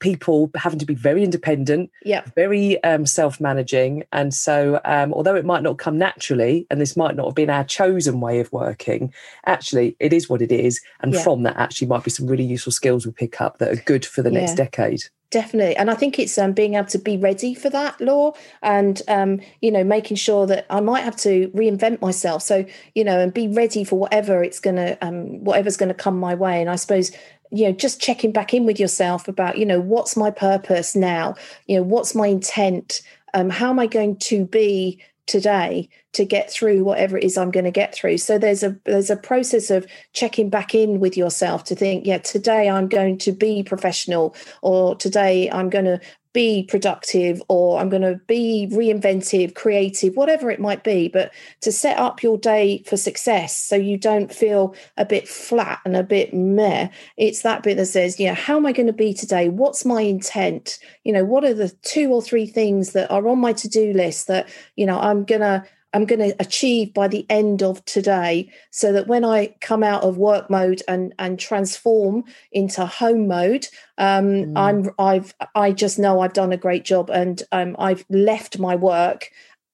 people 0.00 0.50
having 0.54 0.78
to 0.78 0.86
be 0.86 0.94
very 0.94 1.22
independent, 1.22 1.90
yeah, 2.04 2.22
very 2.34 2.82
um, 2.82 3.06
self-managing, 3.06 4.04
and 4.12 4.34
so 4.34 4.80
um, 4.84 5.12
although 5.12 5.36
it 5.36 5.44
might 5.44 5.62
not 5.62 5.78
come 5.78 5.96
naturally, 5.98 6.66
and 6.70 6.80
this 6.80 6.96
might 6.96 7.16
not 7.16 7.26
have 7.26 7.34
been 7.34 7.50
our 7.50 7.64
chosen 7.64 8.20
way 8.20 8.40
of 8.40 8.52
working, 8.52 9.12
actually 9.46 9.96
it 10.00 10.12
is 10.12 10.28
what 10.28 10.42
it 10.42 10.50
is, 10.50 10.80
and 11.00 11.14
yeah. 11.14 11.22
from 11.22 11.42
that 11.44 11.56
actually 11.56 11.86
might 11.86 12.04
be 12.04 12.10
some 12.10 12.26
really 12.26 12.44
useful 12.44 12.72
skills 12.72 13.06
we 13.06 13.12
pick 13.12 13.40
up 13.40 13.58
that 13.58 13.70
are 13.70 13.82
good 13.82 14.04
for 14.04 14.22
the 14.22 14.32
yeah. 14.32 14.40
next 14.40 14.54
decade. 14.54 15.02
Definitely. 15.30 15.76
And 15.76 15.90
i 15.90 15.94
think 15.94 16.18
it's 16.18 16.36
um, 16.38 16.52
being 16.52 16.74
able 16.74 16.88
to 16.88 16.98
be 16.98 17.16
ready 17.16 17.54
for 17.54 17.70
that 17.70 18.00
law 18.00 18.32
and 18.62 19.00
um, 19.06 19.40
you 19.60 19.70
know 19.70 19.84
making 19.84 20.16
sure 20.16 20.44
that 20.46 20.66
i 20.70 20.80
might 20.80 21.02
have 21.02 21.16
to 21.18 21.48
reinvent 21.50 22.00
myself. 22.00 22.42
So 22.42 22.64
you 22.94 23.04
know 23.04 23.20
and 23.20 23.32
be 23.32 23.46
ready 23.46 23.84
for 23.84 23.96
whatever 23.96 24.42
it's 24.42 24.58
going 24.58 24.76
to 24.76 24.98
um, 25.06 25.44
whatever's 25.44 25.76
going 25.76 25.88
to 25.88 25.94
come 25.94 26.18
my 26.18 26.34
way. 26.34 26.60
And 26.60 26.68
i 26.68 26.74
suppose 26.74 27.12
you 27.50 27.66
know 27.66 27.72
just 27.72 28.00
checking 28.00 28.32
back 28.32 28.54
in 28.54 28.66
with 28.66 28.80
yourself 28.80 29.28
about 29.28 29.58
you 29.58 29.66
know 29.66 29.80
what's 29.80 30.16
my 30.16 30.30
purpose 30.30 30.94
now? 30.94 31.34
You 31.66 31.76
know 31.76 31.82
what's 31.82 32.14
my 32.14 32.28
intent? 32.28 33.02
Um, 33.34 33.48
how 33.48 33.70
am 33.70 33.78
i 33.78 33.86
going 33.86 34.16
to 34.16 34.44
be 34.44 35.00
today 35.26 35.88
to 36.12 36.24
get 36.24 36.50
through 36.50 36.82
whatever 36.82 37.16
it 37.16 37.22
is 37.22 37.38
i'm 37.38 37.52
going 37.52 37.64
to 37.64 37.70
get 37.70 37.94
through? 37.94 38.18
So 38.18 38.38
there's 38.38 38.62
a 38.62 38.76
there's 38.84 39.10
a 39.10 39.16
process 39.16 39.70
of 39.70 39.86
checking 40.12 40.50
back 40.50 40.74
in 40.74 41.00
with 41.00 41.16
yourself 41.16 41.64
to 41.64 41.76
think 41.76 42.06
yeah 42.06 42.18
today 42.18 42.68
i'm 42.68 42.88
going 42.88 43.18
to 43.18 43.32
be 43.32 43.62
professional 43.62 44.34
or 44.62 44.96
today 44.96 45.48
i'm 45.50 45.70
going 45.70 45.84
to 45.84 46.00
be 46.32 46.64
productive 46.64 47.42
or 47.48 47.78
I'm 47.78 47.88
going 47.88 48.02
to 48.02 48.20
be 48.26 48.68
reinventive, 48.70 49.54
creative, 49.54 50.16
whatever 50.16 50.50
it 50.50 50.60
might 50.60 50.84
be. 50.84 51.08
But 51.08 51.32
to 51.62 51.72
set 51.72 51.98
up 51.98 52.22
your 52.22 52.38
day 52.38 52.82
for 52.86 52.96
success 52.96 53.56
so 53.56 53.76
you 53.76 53.96
don't 53.98 54.32
feel 54.32 54.74
a 54.96 55.04
bit 55.04 55.28
flat 55.28 55.80
and 55.84 55.96
a 55.96 56.02
bit 56.02 56.32
meh, 56.32 56.88
it's 57.16 57.42
that 57.42 57.62
bit 57.62 57.76
that 57.76 57.86
says, 57.86 58.20
know, 58.26 58.34
how 58.34 58.56
am 58.56 58.66
I 58.66 58.72
going 58.72 58.86
to 58.86 58.92
be 58.92 59.12
today? 59.12 59.48
What's 59.48 59.84
my 59.84 60.02
intent? 60.02 60.78
You 61.04 61.12
know, 61.12 61.24
what 61.24 61.44
are 61.44 61.54
the 61.54 61.70
two 61.82 62.10
or 62.10 62.22
three 62.22 62.46
things 62.46 62.92
that 62.92 63.10
are 63.10 63.26
on 63.26 63.40
my 63.40 63.52
to 63.54 63.68
do 63.68 63.92
list 63.92 64.28
that, 64.28 64.48
you 64.76 64.86
know, 64.86 65.00
I'm 65.00 65.24
going 65.24 65.40
to 65.40 65.64
I'm 65.92 66.04
going 66.04 66.20
to 66.20 66.36
achieve 66.38 66.94
by 66.94 67.08
the 67.08 67.26
end 67.28 67.62
of 67.62 67.84
today 67.84 68.52
so 68.70 68.92
that 68.92 69.06
when 69.06 69.24
I 69.24 69.54
come 69.60 69.82
out 69.82 70.02
of 70.02 70.16
work 70.16 70.48
mode 70.50 70.82
and 70.86 71.14
and 71.18 71.38
transform 71.38 72.24
into 72.52 72.86
home 72.86 73.26
mode 73.28 73.66
um, 73.98 74.24
mm. 74.24 74.52
I'm 74.56 74.90
I've 74.98 75.34
I 75.54 75.72
just 75.72 75.98
know 75.98 76.20
I've 76.20 76.32
done 76.32 76.52
a 76.52 76.56
great 76.56 76.84
job 76.84 77.10
and 77.10 77.42
um, 77.52 77.76
I've 77.78 78.04
left 78.08 78.58
my 78.58 78.76
work 78.76 79.30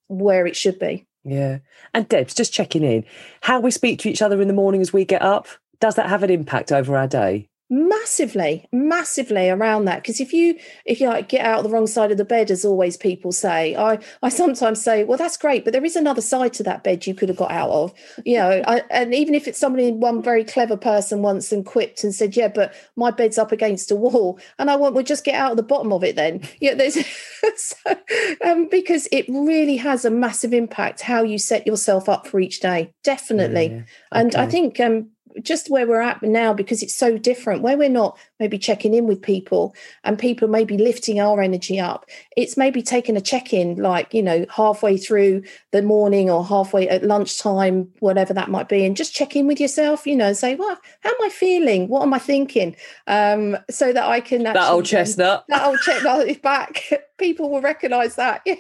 where 0.09 0.47
it 0.47 0.57
should 0.57 0.79
be. 0.79 1.07
Yeah. 1.25 1.59
And 1.93 2.09
Debs 2.09 2.35
just 2.35 2.53
checking 2.53 2.85
in 2.85 3.05
how 3.41 3.61
we 3.61 3.71
speak 3.71 3.99
to 4.01 4.09
each 4.09 4.23
other 4.23 4.41
in 4.41 4.49
the 4.49 4.55
morning 4.55 4.81
as 4.81 4.93
we 4.93 5.05
get 5.05 5.23
up 5.23 5.49
does 5.81 5.97
that 5.97 6.09
have 6.09 6.23
an 6.23 6.31
impact 6.31 6.73
over 6.73 6.97
our 6.97 7.09
day 7.09 7.49
massively 7.69 8.65
massively 8.71 9.51
around 9.51 9.87
that 9.87 10.01
because 10.01 10.21
if 10.21 10.33
you 10.33 10.57
if 10.85 11.01
you 11.01 11.09
like 11.09 11.29
get 11.29 11.45
out 11.45 11.65
the 11.65 11.69
wrong 11.69 11.87
side 11.87 12.13
of 12.13 12.17
the 12.17 12.25
bed 12.25 12.49
as 12.49 12.65
always 12.65 12.97
people 12.97 13.33
say 13.33 13.75
i 13.75 13.99
i 14.23 14.29
sometimes 14.29 14.81
say 14.81 15.03
well 15.03 15.19
that's 15.19 15.37
great 15.37 15.65
but 15.65 15.73
there 15.73 15.85
is 15.85 15.97
another 15.97 16.21
side 16.21 16.53
to 16.53 16.63
that 16.63 16.85
bed 16.85 17.05
you 17.09 17.15
could 17.15 17.29
have 17.29 17.37
got 17.37 17.51
out 17.51 17.71
of. 17.71 17.93
You 18.25 18.37
know 18.37 18.63
I, 18.69 18.83
and 18.91 19.13
even 19.13 19.35
if 19.35 19.49
it's 19.49 19.59
somebody 19.59 19.91
one 19.91 20.23
very 20.23 20.45
clever 20.45 20.77
person 20.77 21.23
once 21.23 21.51
and 21.51 21.67
quipped 21.67 22.05
and 22.05 22.15
said 22.15 22.37
yeah 22.37 22.49
but 22.49 22.73
my 22.95 23.11
bed's 23.11 23.39
up 23.39 23.51
against 23.51 23.91
a 23.91 23.97
wall 23.97 24.39
and 24.61 24.71
i 24.71 24.77
want 24.77 24.95
well 24.95 25.03
just 25.03 25.25
get 25.25 25.35
out 25.35 25.51
of 25.51 25.57
the 25.57 25.63
bottom 25.63 25.93
of 25.93 26.05
it 26.05 26.15
then. 26.15 26.43
Yeah 26.61 26.75
there's 26.75 26.95
so, 27.57 27.97
um, 28.45 28.69
because 28.69 29.09
it 29.13 29.27
really 29.29 29.77
has 29.77 30.05
a 30.05 30.11
massive 30.11 30.55
impact 30.55 31.01
how 31.01 31.23
you 31.23 31.39
set 31.39 31.67
yourself 31.67 32.09
up 32.09 32.27
for 32.27 32.39
each 32.41 32.61
day 32.61 32.93
definitely. 33.03 33.67
Yeah, 33.67 33.77
okay. 33.77 33.87
and 34.13 34.35
i 34.37 34.47
think 34.47 34.79
um 34.81 35.11
just 35.43 35.71
where 35.71 35.87
we're 35.87 36.01
at 36.01 36.23
now 36.23 36.53
because 36.53 36.83
it's 36.83 36.95
so 36.95 37.19
different. 37.19 37.63
Where 37.63 37.79
we're 37.79 37.89
not 37.89 38.19
maybe 38.39 38.59
checking 38.59 38.95
in 38.95 39.07
with 39.07 39.23
people 39.23 39.75
and 40.05 40.19
people 40.19 40.49
maybe 40.49 40.77
lifting 40.77 41.21
our 41.21 41.41
energy 41.41 41.81
up 41.81 42.07
it's 42.37 42.57
maybe 42.57 42.83
taking 42.83 43.17
a 43.17 43.21
check-in 43.21 43.77
like 43.77 44.13
you 44.13 44.23
know 44.23 44.45
halfway 44.55 44.97
through 44.97 45.43
the 45.73 45.83
morning 45.83 46.31
or 46.31 46.45
halfway 46.45 46.89
at 46.89 47.03
lunchtime 47.03 47.89
whatever 48.01 48.35
that 48.35 48.51
might 48.51 48.69
be 48.69 48.85
and 48.85 48.97
just 48.97 49.15
check 49.15 49.35
in 49.35 49.47
with 49.47 49.61
yourself 49.61 50.07
you 50.07 50.15
know 50.15 50.27
and 50.27 50.37
say 50.37 50.55
well 50.55 50.79
how 51.01 51.11
am 51.11 51.17
i 51.23 51.29
feeling? 51.29 51.89
What 51.89 52.03
am 52.03 52.15
i 52.15 52.19
thinking? 52.19 52.77
Um 53.07 53.57
so 53.71 53.93
that 53.93 54.05
i 54.05 54.21
can 54.21 54.43
that 54.45 54.71
old 54.71 54.85
chestnut. 54.85 55.45
that 55.49 55.67
old 55.67 55.79
chestnut 55.81 56.29
is 56.29 56.39
back 56.39 56.83
people 57.19 57.51
will 57.51 57.61
recognize 57.61 58.17
that. 58.17 58.43
Yeah. 58.47 58.55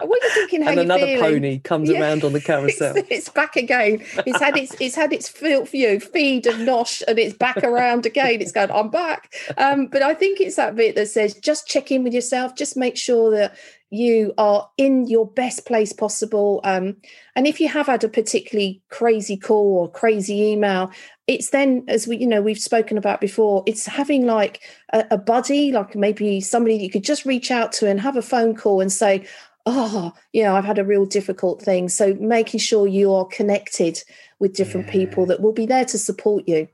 What 0.00 0.22
are 0.22 0.26
you 0.26 0.34
thinking? 0.34 0.62
How 0.62 0.70
and 0.70 0.80
another 0.80 1.04
feeling? 1.04 1.20
pony 1.20 1.58
comes 1.58 1.90
yeah. 1.90 2.00
around 2.00 2.22
on 2.22 2.32
the 2.32 2.40
carousel. 2.50 2.96
it's, 2.96 3.08
it's, 3.10 3.28
back 3.28 3.56
again. 3.56 4.04
It's 4.24 4.38
had 4.38 4.56
its 4.56 4.74
it's 4.80 4.94
had 4.94 5.12
its 5.12 5.28
fill 5.28 5.66
for 5.66 5.76
you 5.76 5.98
feed 5.98 6.46
and 6.46 6.66
nosh 6.66 7.02
and 7.08 7.18
it's 7.18 7.34
back 7.34 7.56
around 7.58 8.06
again. 8.06 8.40
It's 8.40 8.52
going 8.52 8.70
i'm 8.70 8.88
back. 8.88 9.34
Um, 9.58 9.86
but 9.86 10.02
i 10.02 10.14
think 10.14 10.40
it's 10.40 10.56
that 10.56 10.76
bit 10.76 10.94
that 10.94 11.08
says 11.08 11.34
just 11.34 11.66
check 11.66 11.90
in 11.90 12.04
with 12.04 12.14
yourself. 12.14 12.54
Just 12.54 12.76
make 12.76 12.96
sure 12.96 13.30
that 13.32 13.56
you 13.92 14.32
are 14.38 14.70
in 14.78 15.06
your 15.06 15.26
best 15.26 15.66
place 15.66 15.92
possible. 15.92 16.62
Um, 16.64 16.96
and 17.36 17.46
if 17.46 17.60
you 17.60 17.68
have 17.68 17.86
had 17.86 18.02
a 18.02 18.08
particularly 18.08 18.80
crazy 18.88 19.36
call 19.36 19.76
or 19.76 19.90
crazy 19.90 20.40
email, 20.40 20.90
it's 21.26 21.50
then, 21.50 21.84
as 21.88 22.06
we, 22.06 22.16
you 22.16 22.26
know, 22.26 22.40
we've 22.40 22.58
spoken 22.58 22.96
about 22.96 23.20
before, 23.20 23.62
it's 23.66 23.84
having 23.84 24.24
like 24.24 24.62
a, 24.94 25.04
a 25.10 25.18
buddy, 25.18 25.72
like 25.72 25.94
maybe 25.94 26.40
somebody 26.40 26.76
you 26.76 26.88
could 26.88 27.04
just 27.04 27.26
reach 27.26 27.50
out 27.50 27.70
to 27.72 27.86
and 27.86 28.00
have 28.00 28.16
a 28.16 28.22
phone 28.22 28.56
call 28.56 28.80
and 28.80 28.90
say, 28.90 29.26
oh, 29.66 30.12
you 30.32 30.42
know, 30.42 30.56
I've 30.56 30.64
had 30.64 30.78
a 30.78 30.84
real 30.84 31.04
difficult 31.04 31.60
thing. 31.60 31.90
So 31.90 32.14
making 32.14 32.60
sure 32.60 32.86
you 32.86 33.12
are 33.12 33.26
connected 33.26 34.02
with 34.38 34.54
different 34.54 34.86
yeah. 34.86 34.92
people 34.92 35.26
that 35.26 35.42
will 35.42 35.52
be 35.52 35.66
there 35.66 35.84
to 35.84 35.98
support 35.98 36.48
you. 36.48 36.66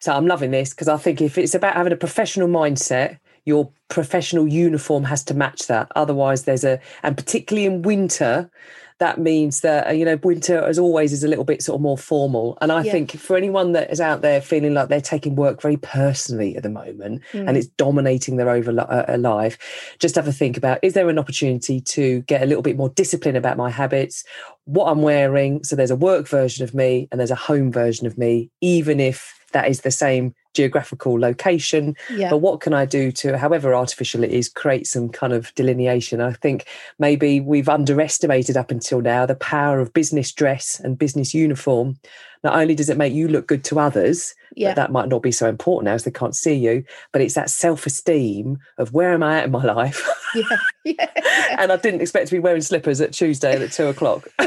So 0.00 0.12
I'm 0.12 0.26
loving 0.26 0.50
this 0.50 0.70
because 0.70 0.88
I 0.88 0.96
think 0.96 1.20
if 1.20 1.38
it's 1.38 1.54
about 1.54 1.74
having 1.74 1.92
a 1.92 1.96
professional 1.96 2.48
mindset, 2.48 3.18
your 3.44 3.70
professional 3.88 4.46
uniform 4.46 5.04
has 5.04 5.24
to 5.24 5.34
match 5.34 5.66
that. 5.66 5.90
Otherwise, 5.96 6.44
there's 6.44 6.64
a, 6.64 6.78
and 7.02 7.16
particularly 7.16 7.66
in 7.66 7.82
winter, 7.82 8.50
that 8.98 9.18
means 9.18 9.60
that 9.60 9.88
uh, 9.88 9.92
you 9.92 10.04
know 10.04 10.16
winter 10.22 10.58
as 10.64 10.78
always 10.78 11.12
is 11.12 11.24
a 11.24 11.28
little 11.28 11.44
bit 11.44 11.62
sort 11.62 11.76
of 11.76 11.80
more 11.80 11.98
formal 11.98 12.58
and 12.60 12.72
i 12.72 12.82
yeah. 12.82 12.92
think 12.92 13.12
for 13.12 13.36
anyone 13.36 13.72
that 13.72 13.90
is 13.90 14.00
out 14.00 14.22
there 14.22 14.40
feeling 14.40 14.74
like 14.74 14.88
they're 14.88 15.00
taking 15.00 15.36
work 15.36 15.62
very 15.62 15.76
personally 15.76 16.56
at 16.56 16.62
the 16.62 16.68
moment 16.68 17.22
mm. 17.32 17.46
and 17.46 17.56
it's 17.56 17.66
dominating 17.66 18.36
their 18.36 18.50
over 18.50 18.70
uh, 18.78 19.16
life 19.18 19.96
just 19.98 20.14
have 20.14 20.28
a 20.28 20.32
think 20.32 20.56
about 20.56 20.78
is 20.82 20.94
there 20.94 21.08
an 21.08 21.18
opportunity 21.18 21.80
to 21.80 22.22
get 22.22 22.42
a 22.42 22.46
little 22.46 22.62
bit 22.62 22.76
more 22.76 22.90
discipline 22.90 23.36
about 23.36 23.56
my 23.56 23.70
habits 23.70 24.24
what 24.64 24.90
i'm 24.90 25.02
wearing 25.02 25.62
so 25.64 25.76
there's 25.76 25.90
a 25.90 25.96
work 25.96 26.28
version 26.28 26.64
of 26.64 26.74
me 26.74 27.08
and 27.10 27.18
there's 27.18 27.30
a 27.30 27.36
home 27.36 27.72
version 27.72 28.06
of 28.06 28.18
me 28.18 28.50
even 28.60 29.00
if 29.00 29.34
that 29.52 29.68
is 29.68 29.80
the 29.80 29.90
same 29.90 30.34
geographical 30.54 31.18
location 31.18 31.96
yeah. 32.10 32.30
but 32.30 32.38
what 32.38 32.60
can 32.60 32.72
i 32.72 32.84
do 32.84 33.12
to 33.12 33.36
however 33.38 33.74
artificial 33.74 34.24
it 34.24 34.30
is 34.30 34.48
create 34.48 34.86
some 34.86 35.08
kind 35.08 35.32
of 35.32 35.54
delineation 35.54 36.20
i 36.20 36.32
think 36.32 36.66
maybe 36.98 37.40
we've 37.40 37.68
underestimated 37.68 38.56
up 38.56 38.70
until 38.70 39.00
now 39.00 39.24
the 39.26 39.34
power 39.34 39.80
of 39.80 39.92
business 39.92 40.32
dress 40.32 40.80
and 40.80 40.98
business 40.98 41.34
uniform 41.34 41.96
not 42.44 42.54
only 42.54 42.74
does 42.74 42.88
it 42.88 42.96
make 42.96 43.12
you 43.12 43.28
look 43.28 43.46
good 43.46 43.64
to 43.64 43.80
others 43.80 44.34
yeah. 44.54 44.72
that 44.74 44.92
might 44.92 45.08
not 45.08 45.22
be 45.22 45.32
so 45.32 45.48
important 45.48 45.84
now 45.86 45.94
as 45.94 46.04
they 46.04 46.10
can't 46.10 46.36
see 46.36 46.54
you 46.54 46.84
but 47.12 47.20
it's 47.20 47.34
that 47.34 47.50
self-esteem 47.50 48.58
of 48.78 48.92
where 48.92 49.12
am 49.12 49.22
i 49.22 49.38
at 49.38 49.44
in 49.44 49.50
my 49.50 49.64
life 49.64 50.08
yeah. 50.34 50.58
Yeah. 50.84 51.56
and 51.58 51.70
i 51.70 51.76
didn't 51.76 52.00
expect 52.00 52.28
to 52.28 52.34
be 52.34 52.40
wearing 52.40 52.62
slippers 52.62 53.00
at 53.00 53.12
tuesday 53.12 53.62
at 53.62 53.72
two 53.72 53.86
o'clock 53.86 54.26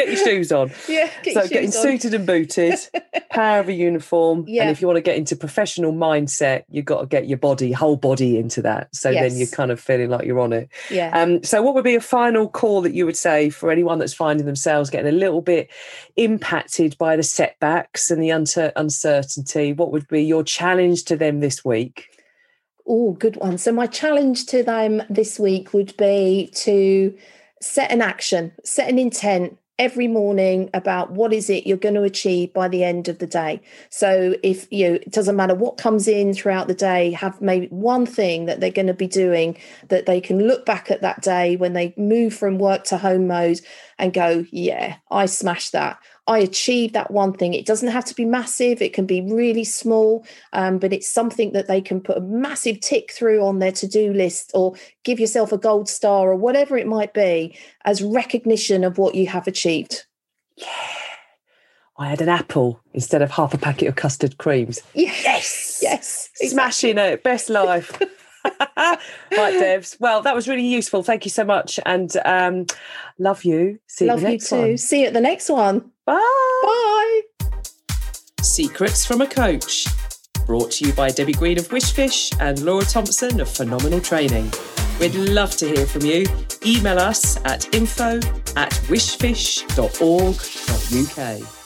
get 0.00 0.18
your 0.18 0.26
shoes 0.26 0.52
on. 0.52 0.72
Yeah. 0.88 1.10
So 1.32 1.46
getting 1.48 1.66
on. 1.66 1.72
suited 1.72 2.14
and 2.14 2.26
booted, 2.26 2.78
power 3.30 3.60
of 3.60 3.68
a 3.68 3.72
uniform. 3.72 4.44
Yeah. 4.46 4.62
And 4.62 4.70
if 4.70 4.80
you 4.80 4.86
want 4.86 4.96
to 4.96 5.02
get 5.02 5.16
into 5.16 5.36
professional 5.36 5.92
mindset, 5.92 6.64
you've 6.68 6.84
got 6.84 7.00
to 7.00 7.06
get 7.06 7.28
your 7.28 7.38
body, 7.38 7.72
whole 7.72 7.96
body 7.96 8.38
into 8.38 8.60
that. 8.62 8.94
So 8.94 9.08
yes. 9.08 9.30
then 9.30 9.38
you're 9.38 9.48
kind 9.48 9.70
of 9.70 9.80
feeling 9.80 10.10
like 10.10 10.26
you're 10.26 10.40
on 10.40 10.52
it. 10.52 10.68
Yeah. 10.90 11.10
Um, 11.18 11.42
so 11.44 11.62
what 11.62 11.74
would 11.74 11.84
be 11.84 11.94
a 11.94 12.00
final 12.00 12.48
call 12.48 12.82
that 12.82 12.92
you 12.92 13.06
would 13.06 13.16
say 13.16 13.48
for 13.48 13.70
anyone 13.70 13.98
that's 13.98 14.12
finding 14.12 14.46
themselves 14.46 14.90
getting 14.90 15.12
a 15.12 15.16
little 15.16 15.40
bit 15.40 15.70
impacted 16.16 16.98
by 16.98 17.16
the 17.16 17.22
setbacks 17.22 18.10
and 18.10 18.22
the 18.22 18.30
uncertainty? 18.30 19.72
What 19.72 19.92
would 19.92 20.08
be 20.08 20.24
your 20.24 20.42
challenge 20.42 21.04
to 21.04 21.16
them 21.16 21.40
this 21.40 21.64
week? 21.64 22.08
Oh, 22.86 23.12
good 23.12 23.36
one. 23.36 23.58
So 23.58 23.70
my 23.70 23.86
challenge 23.86 24.46
to 24.46 24.64
them 24.64 25.02
this 25.08 25.38
week 25.38 25.72
would 25.72 25.96
be 25.96 26.50
to 26.54 27.16
set 27.60 27.92
an 27.92 28.02
action, 28.02 28.52
set 28.64 28.88
an 28.88 28.98
intent, 28.98 29.56
every 29.80 30.06
morning 30.06 30.68
about 30.74 31.10
what 31.10 31.32
is 31.32 31.48
it 31.48 31.66
you're 31.66 31.74
going 31.78 31.94
to 31.94 32.02
achieve 32.02 32.52
by 32.52 32.68
the 32.68 32.84
end 32.84 33.08
of 33.08 33.18
the 33.18 33.26
day. 33.26 33.58
So 33.88 34.36
if 34.42 34.70
you 34.70 34.86
know 34.86 34.94
it 34.96 35.10
doesn't 35.10 35.34
matter 35.34 35.54
what 35.54 35.78
comes 35.78 36.06
in 36.06 36.34
throughout 36.34 36.68
the 36.68 36.74
day 36.74 37.12
have 37.12 37.40
maybe 37.40 37.66
one 37.68 38.04
thing 38.04 38.44
that 38.44 38.60
they're 38.60 38.70
going 38.70 38.88
to 38.88 38.94
be 38.94 39.06
doing 39.06 39.56
that 39.88 40.04
they 40.04 40.20
can 40.20 40.46
look 40.46 40.66
back 40.66 40.90
at 40.90 41.00
that 41.00 41.22
day 41.22 41.56
when 41.56 41.72
they 41.72 41.94
move 41.96 42.34
from 42.34 42.58
work 42.58 42.84
to 42.84 42.98
home 42.98 43.26
mode 43.26 43.62
and 44.00 44.12
go 44.12 44.44
yeah 44.50 44.96
i 45.10 45.26
smashed 45.26 45.72
that 45.72 45.98
I 46.30 46.38
achieved 46.38 46.94
that 46.94 47.10
one 47.10 47.32
thing. 47.32 47.54
It 47.54 47.66
doesn't 47.66 47.88
have 47.88 48.04
to 48.04 48.14
be 48.14 48.24
massive, 48.24 48.80
it 48.80 48.92
can 48.92 49.04
be 49.04 49.20
really 49.20 49.64
small, 49.64 50.24
um, 50.52 50.78
but 50.78 50.92
it's 50.92 51.08
something 51.08 51.50
that 51.52 51.66
they 51.66 51.80
can 51.80 52.00
put 52.00 52.18
a 52.18 52.20
massive 52.20 52.78
tick 52.78 53.10
through 53.10 53.44
on 53.44 53.58
their 53.58 53.72
to 53.72 53.88
do 53.88 54.12
list 54.12 54.52
or 54.54 54.76
give 55.02 55.18
yourself 55.18 55.50
a 55.50 55.58
gold 55.58 55.88
star 55.88 56.30
or 56.30 56.36
whatever 56.36 56.76
it 56.76 56.86
might 56.86 57.12
be 57.14 57.58
as 57.84 58.00
recognition 58.00 58.84
of 58.84 58.96
what 58.96 59.16
you 59.16 59.26
have 59.26 59.48
achieved. 59.48 60.04
Yeah. 60.54 60.68
I 61.98 62.06
had 62.06 62.20
an 62.20 62.28
apple 62.28 62.80
instead 62.94 63.22
of 63.22 63.32
half 63.32 63.52
a 63.52 63.58
packet 63.58 63.88
of 63.88 63.96
custard 63.96 64.38
creams. 64.38 64.80
Yes, 64.94 65.80
yes, 65.82 66.30
exactly. 66.40 66.48
smashing 66.48 66.98
it, 66.98 67.24
best 67.24 67.50
life. 67.50 68.00
right, 68.46 68.98
Debs. 69.30 69.96
Well, 70.00 70.22
that 70.22 70.34
was 70.34 70.48
really 70.48 70.66
useful. 70.66 71.02
Thank 71.02 71.24
you 71.24 71.30
so 71.30 71.44
much, 71.44 71.78
and 71.84 72.14
um, 72.24 72.66
love 73.18 73.44
you. 73.44 73.78
See 73.86 74.06
love 74.06 74.22
you, 74.22 74.30
you 74.30 74.38
too. 74.38 74.56
One. 74.56 74.78
See 74.78 75.02
you 75.02 75.06
at 75.06 75.12
the 75.12 75.20
next 75.20 75.50
one. 75.50 75.90
Bye. 76.06 76.18
Bye. 76.62 77.20
Secrets 78.42 79.04
from 79.04 79.20
a 79.20 79.26
Coach. 79.26 79.86
Brought 80.46 80.72
to 80.72 80.86
you 80.86 80.92
by 80.94 81.10
Debbie 81.10 81.34
Green 81.34 81.58
of 81.58 81.68
Wishfish 81.68 82.34
and 82.40 82.60
Laura 82.62 82.84
Thompson 82.84 83.40
of 83.40 83.48
Phenomenal 83.48 84.00
Training. 84.00 84.50
We'd 84.98 85.14
love 85.14 85.56
to 85.58 85.66
hear 85.66 85.86
from 85.86 86.04
you. 86.04 86.26
Email 86.66 86.98
us 86.98 87.38
at 87.44 87.72
info 87.74 88.16
at 88.56 88.72
wishfish.org.uk. 88.88 91.59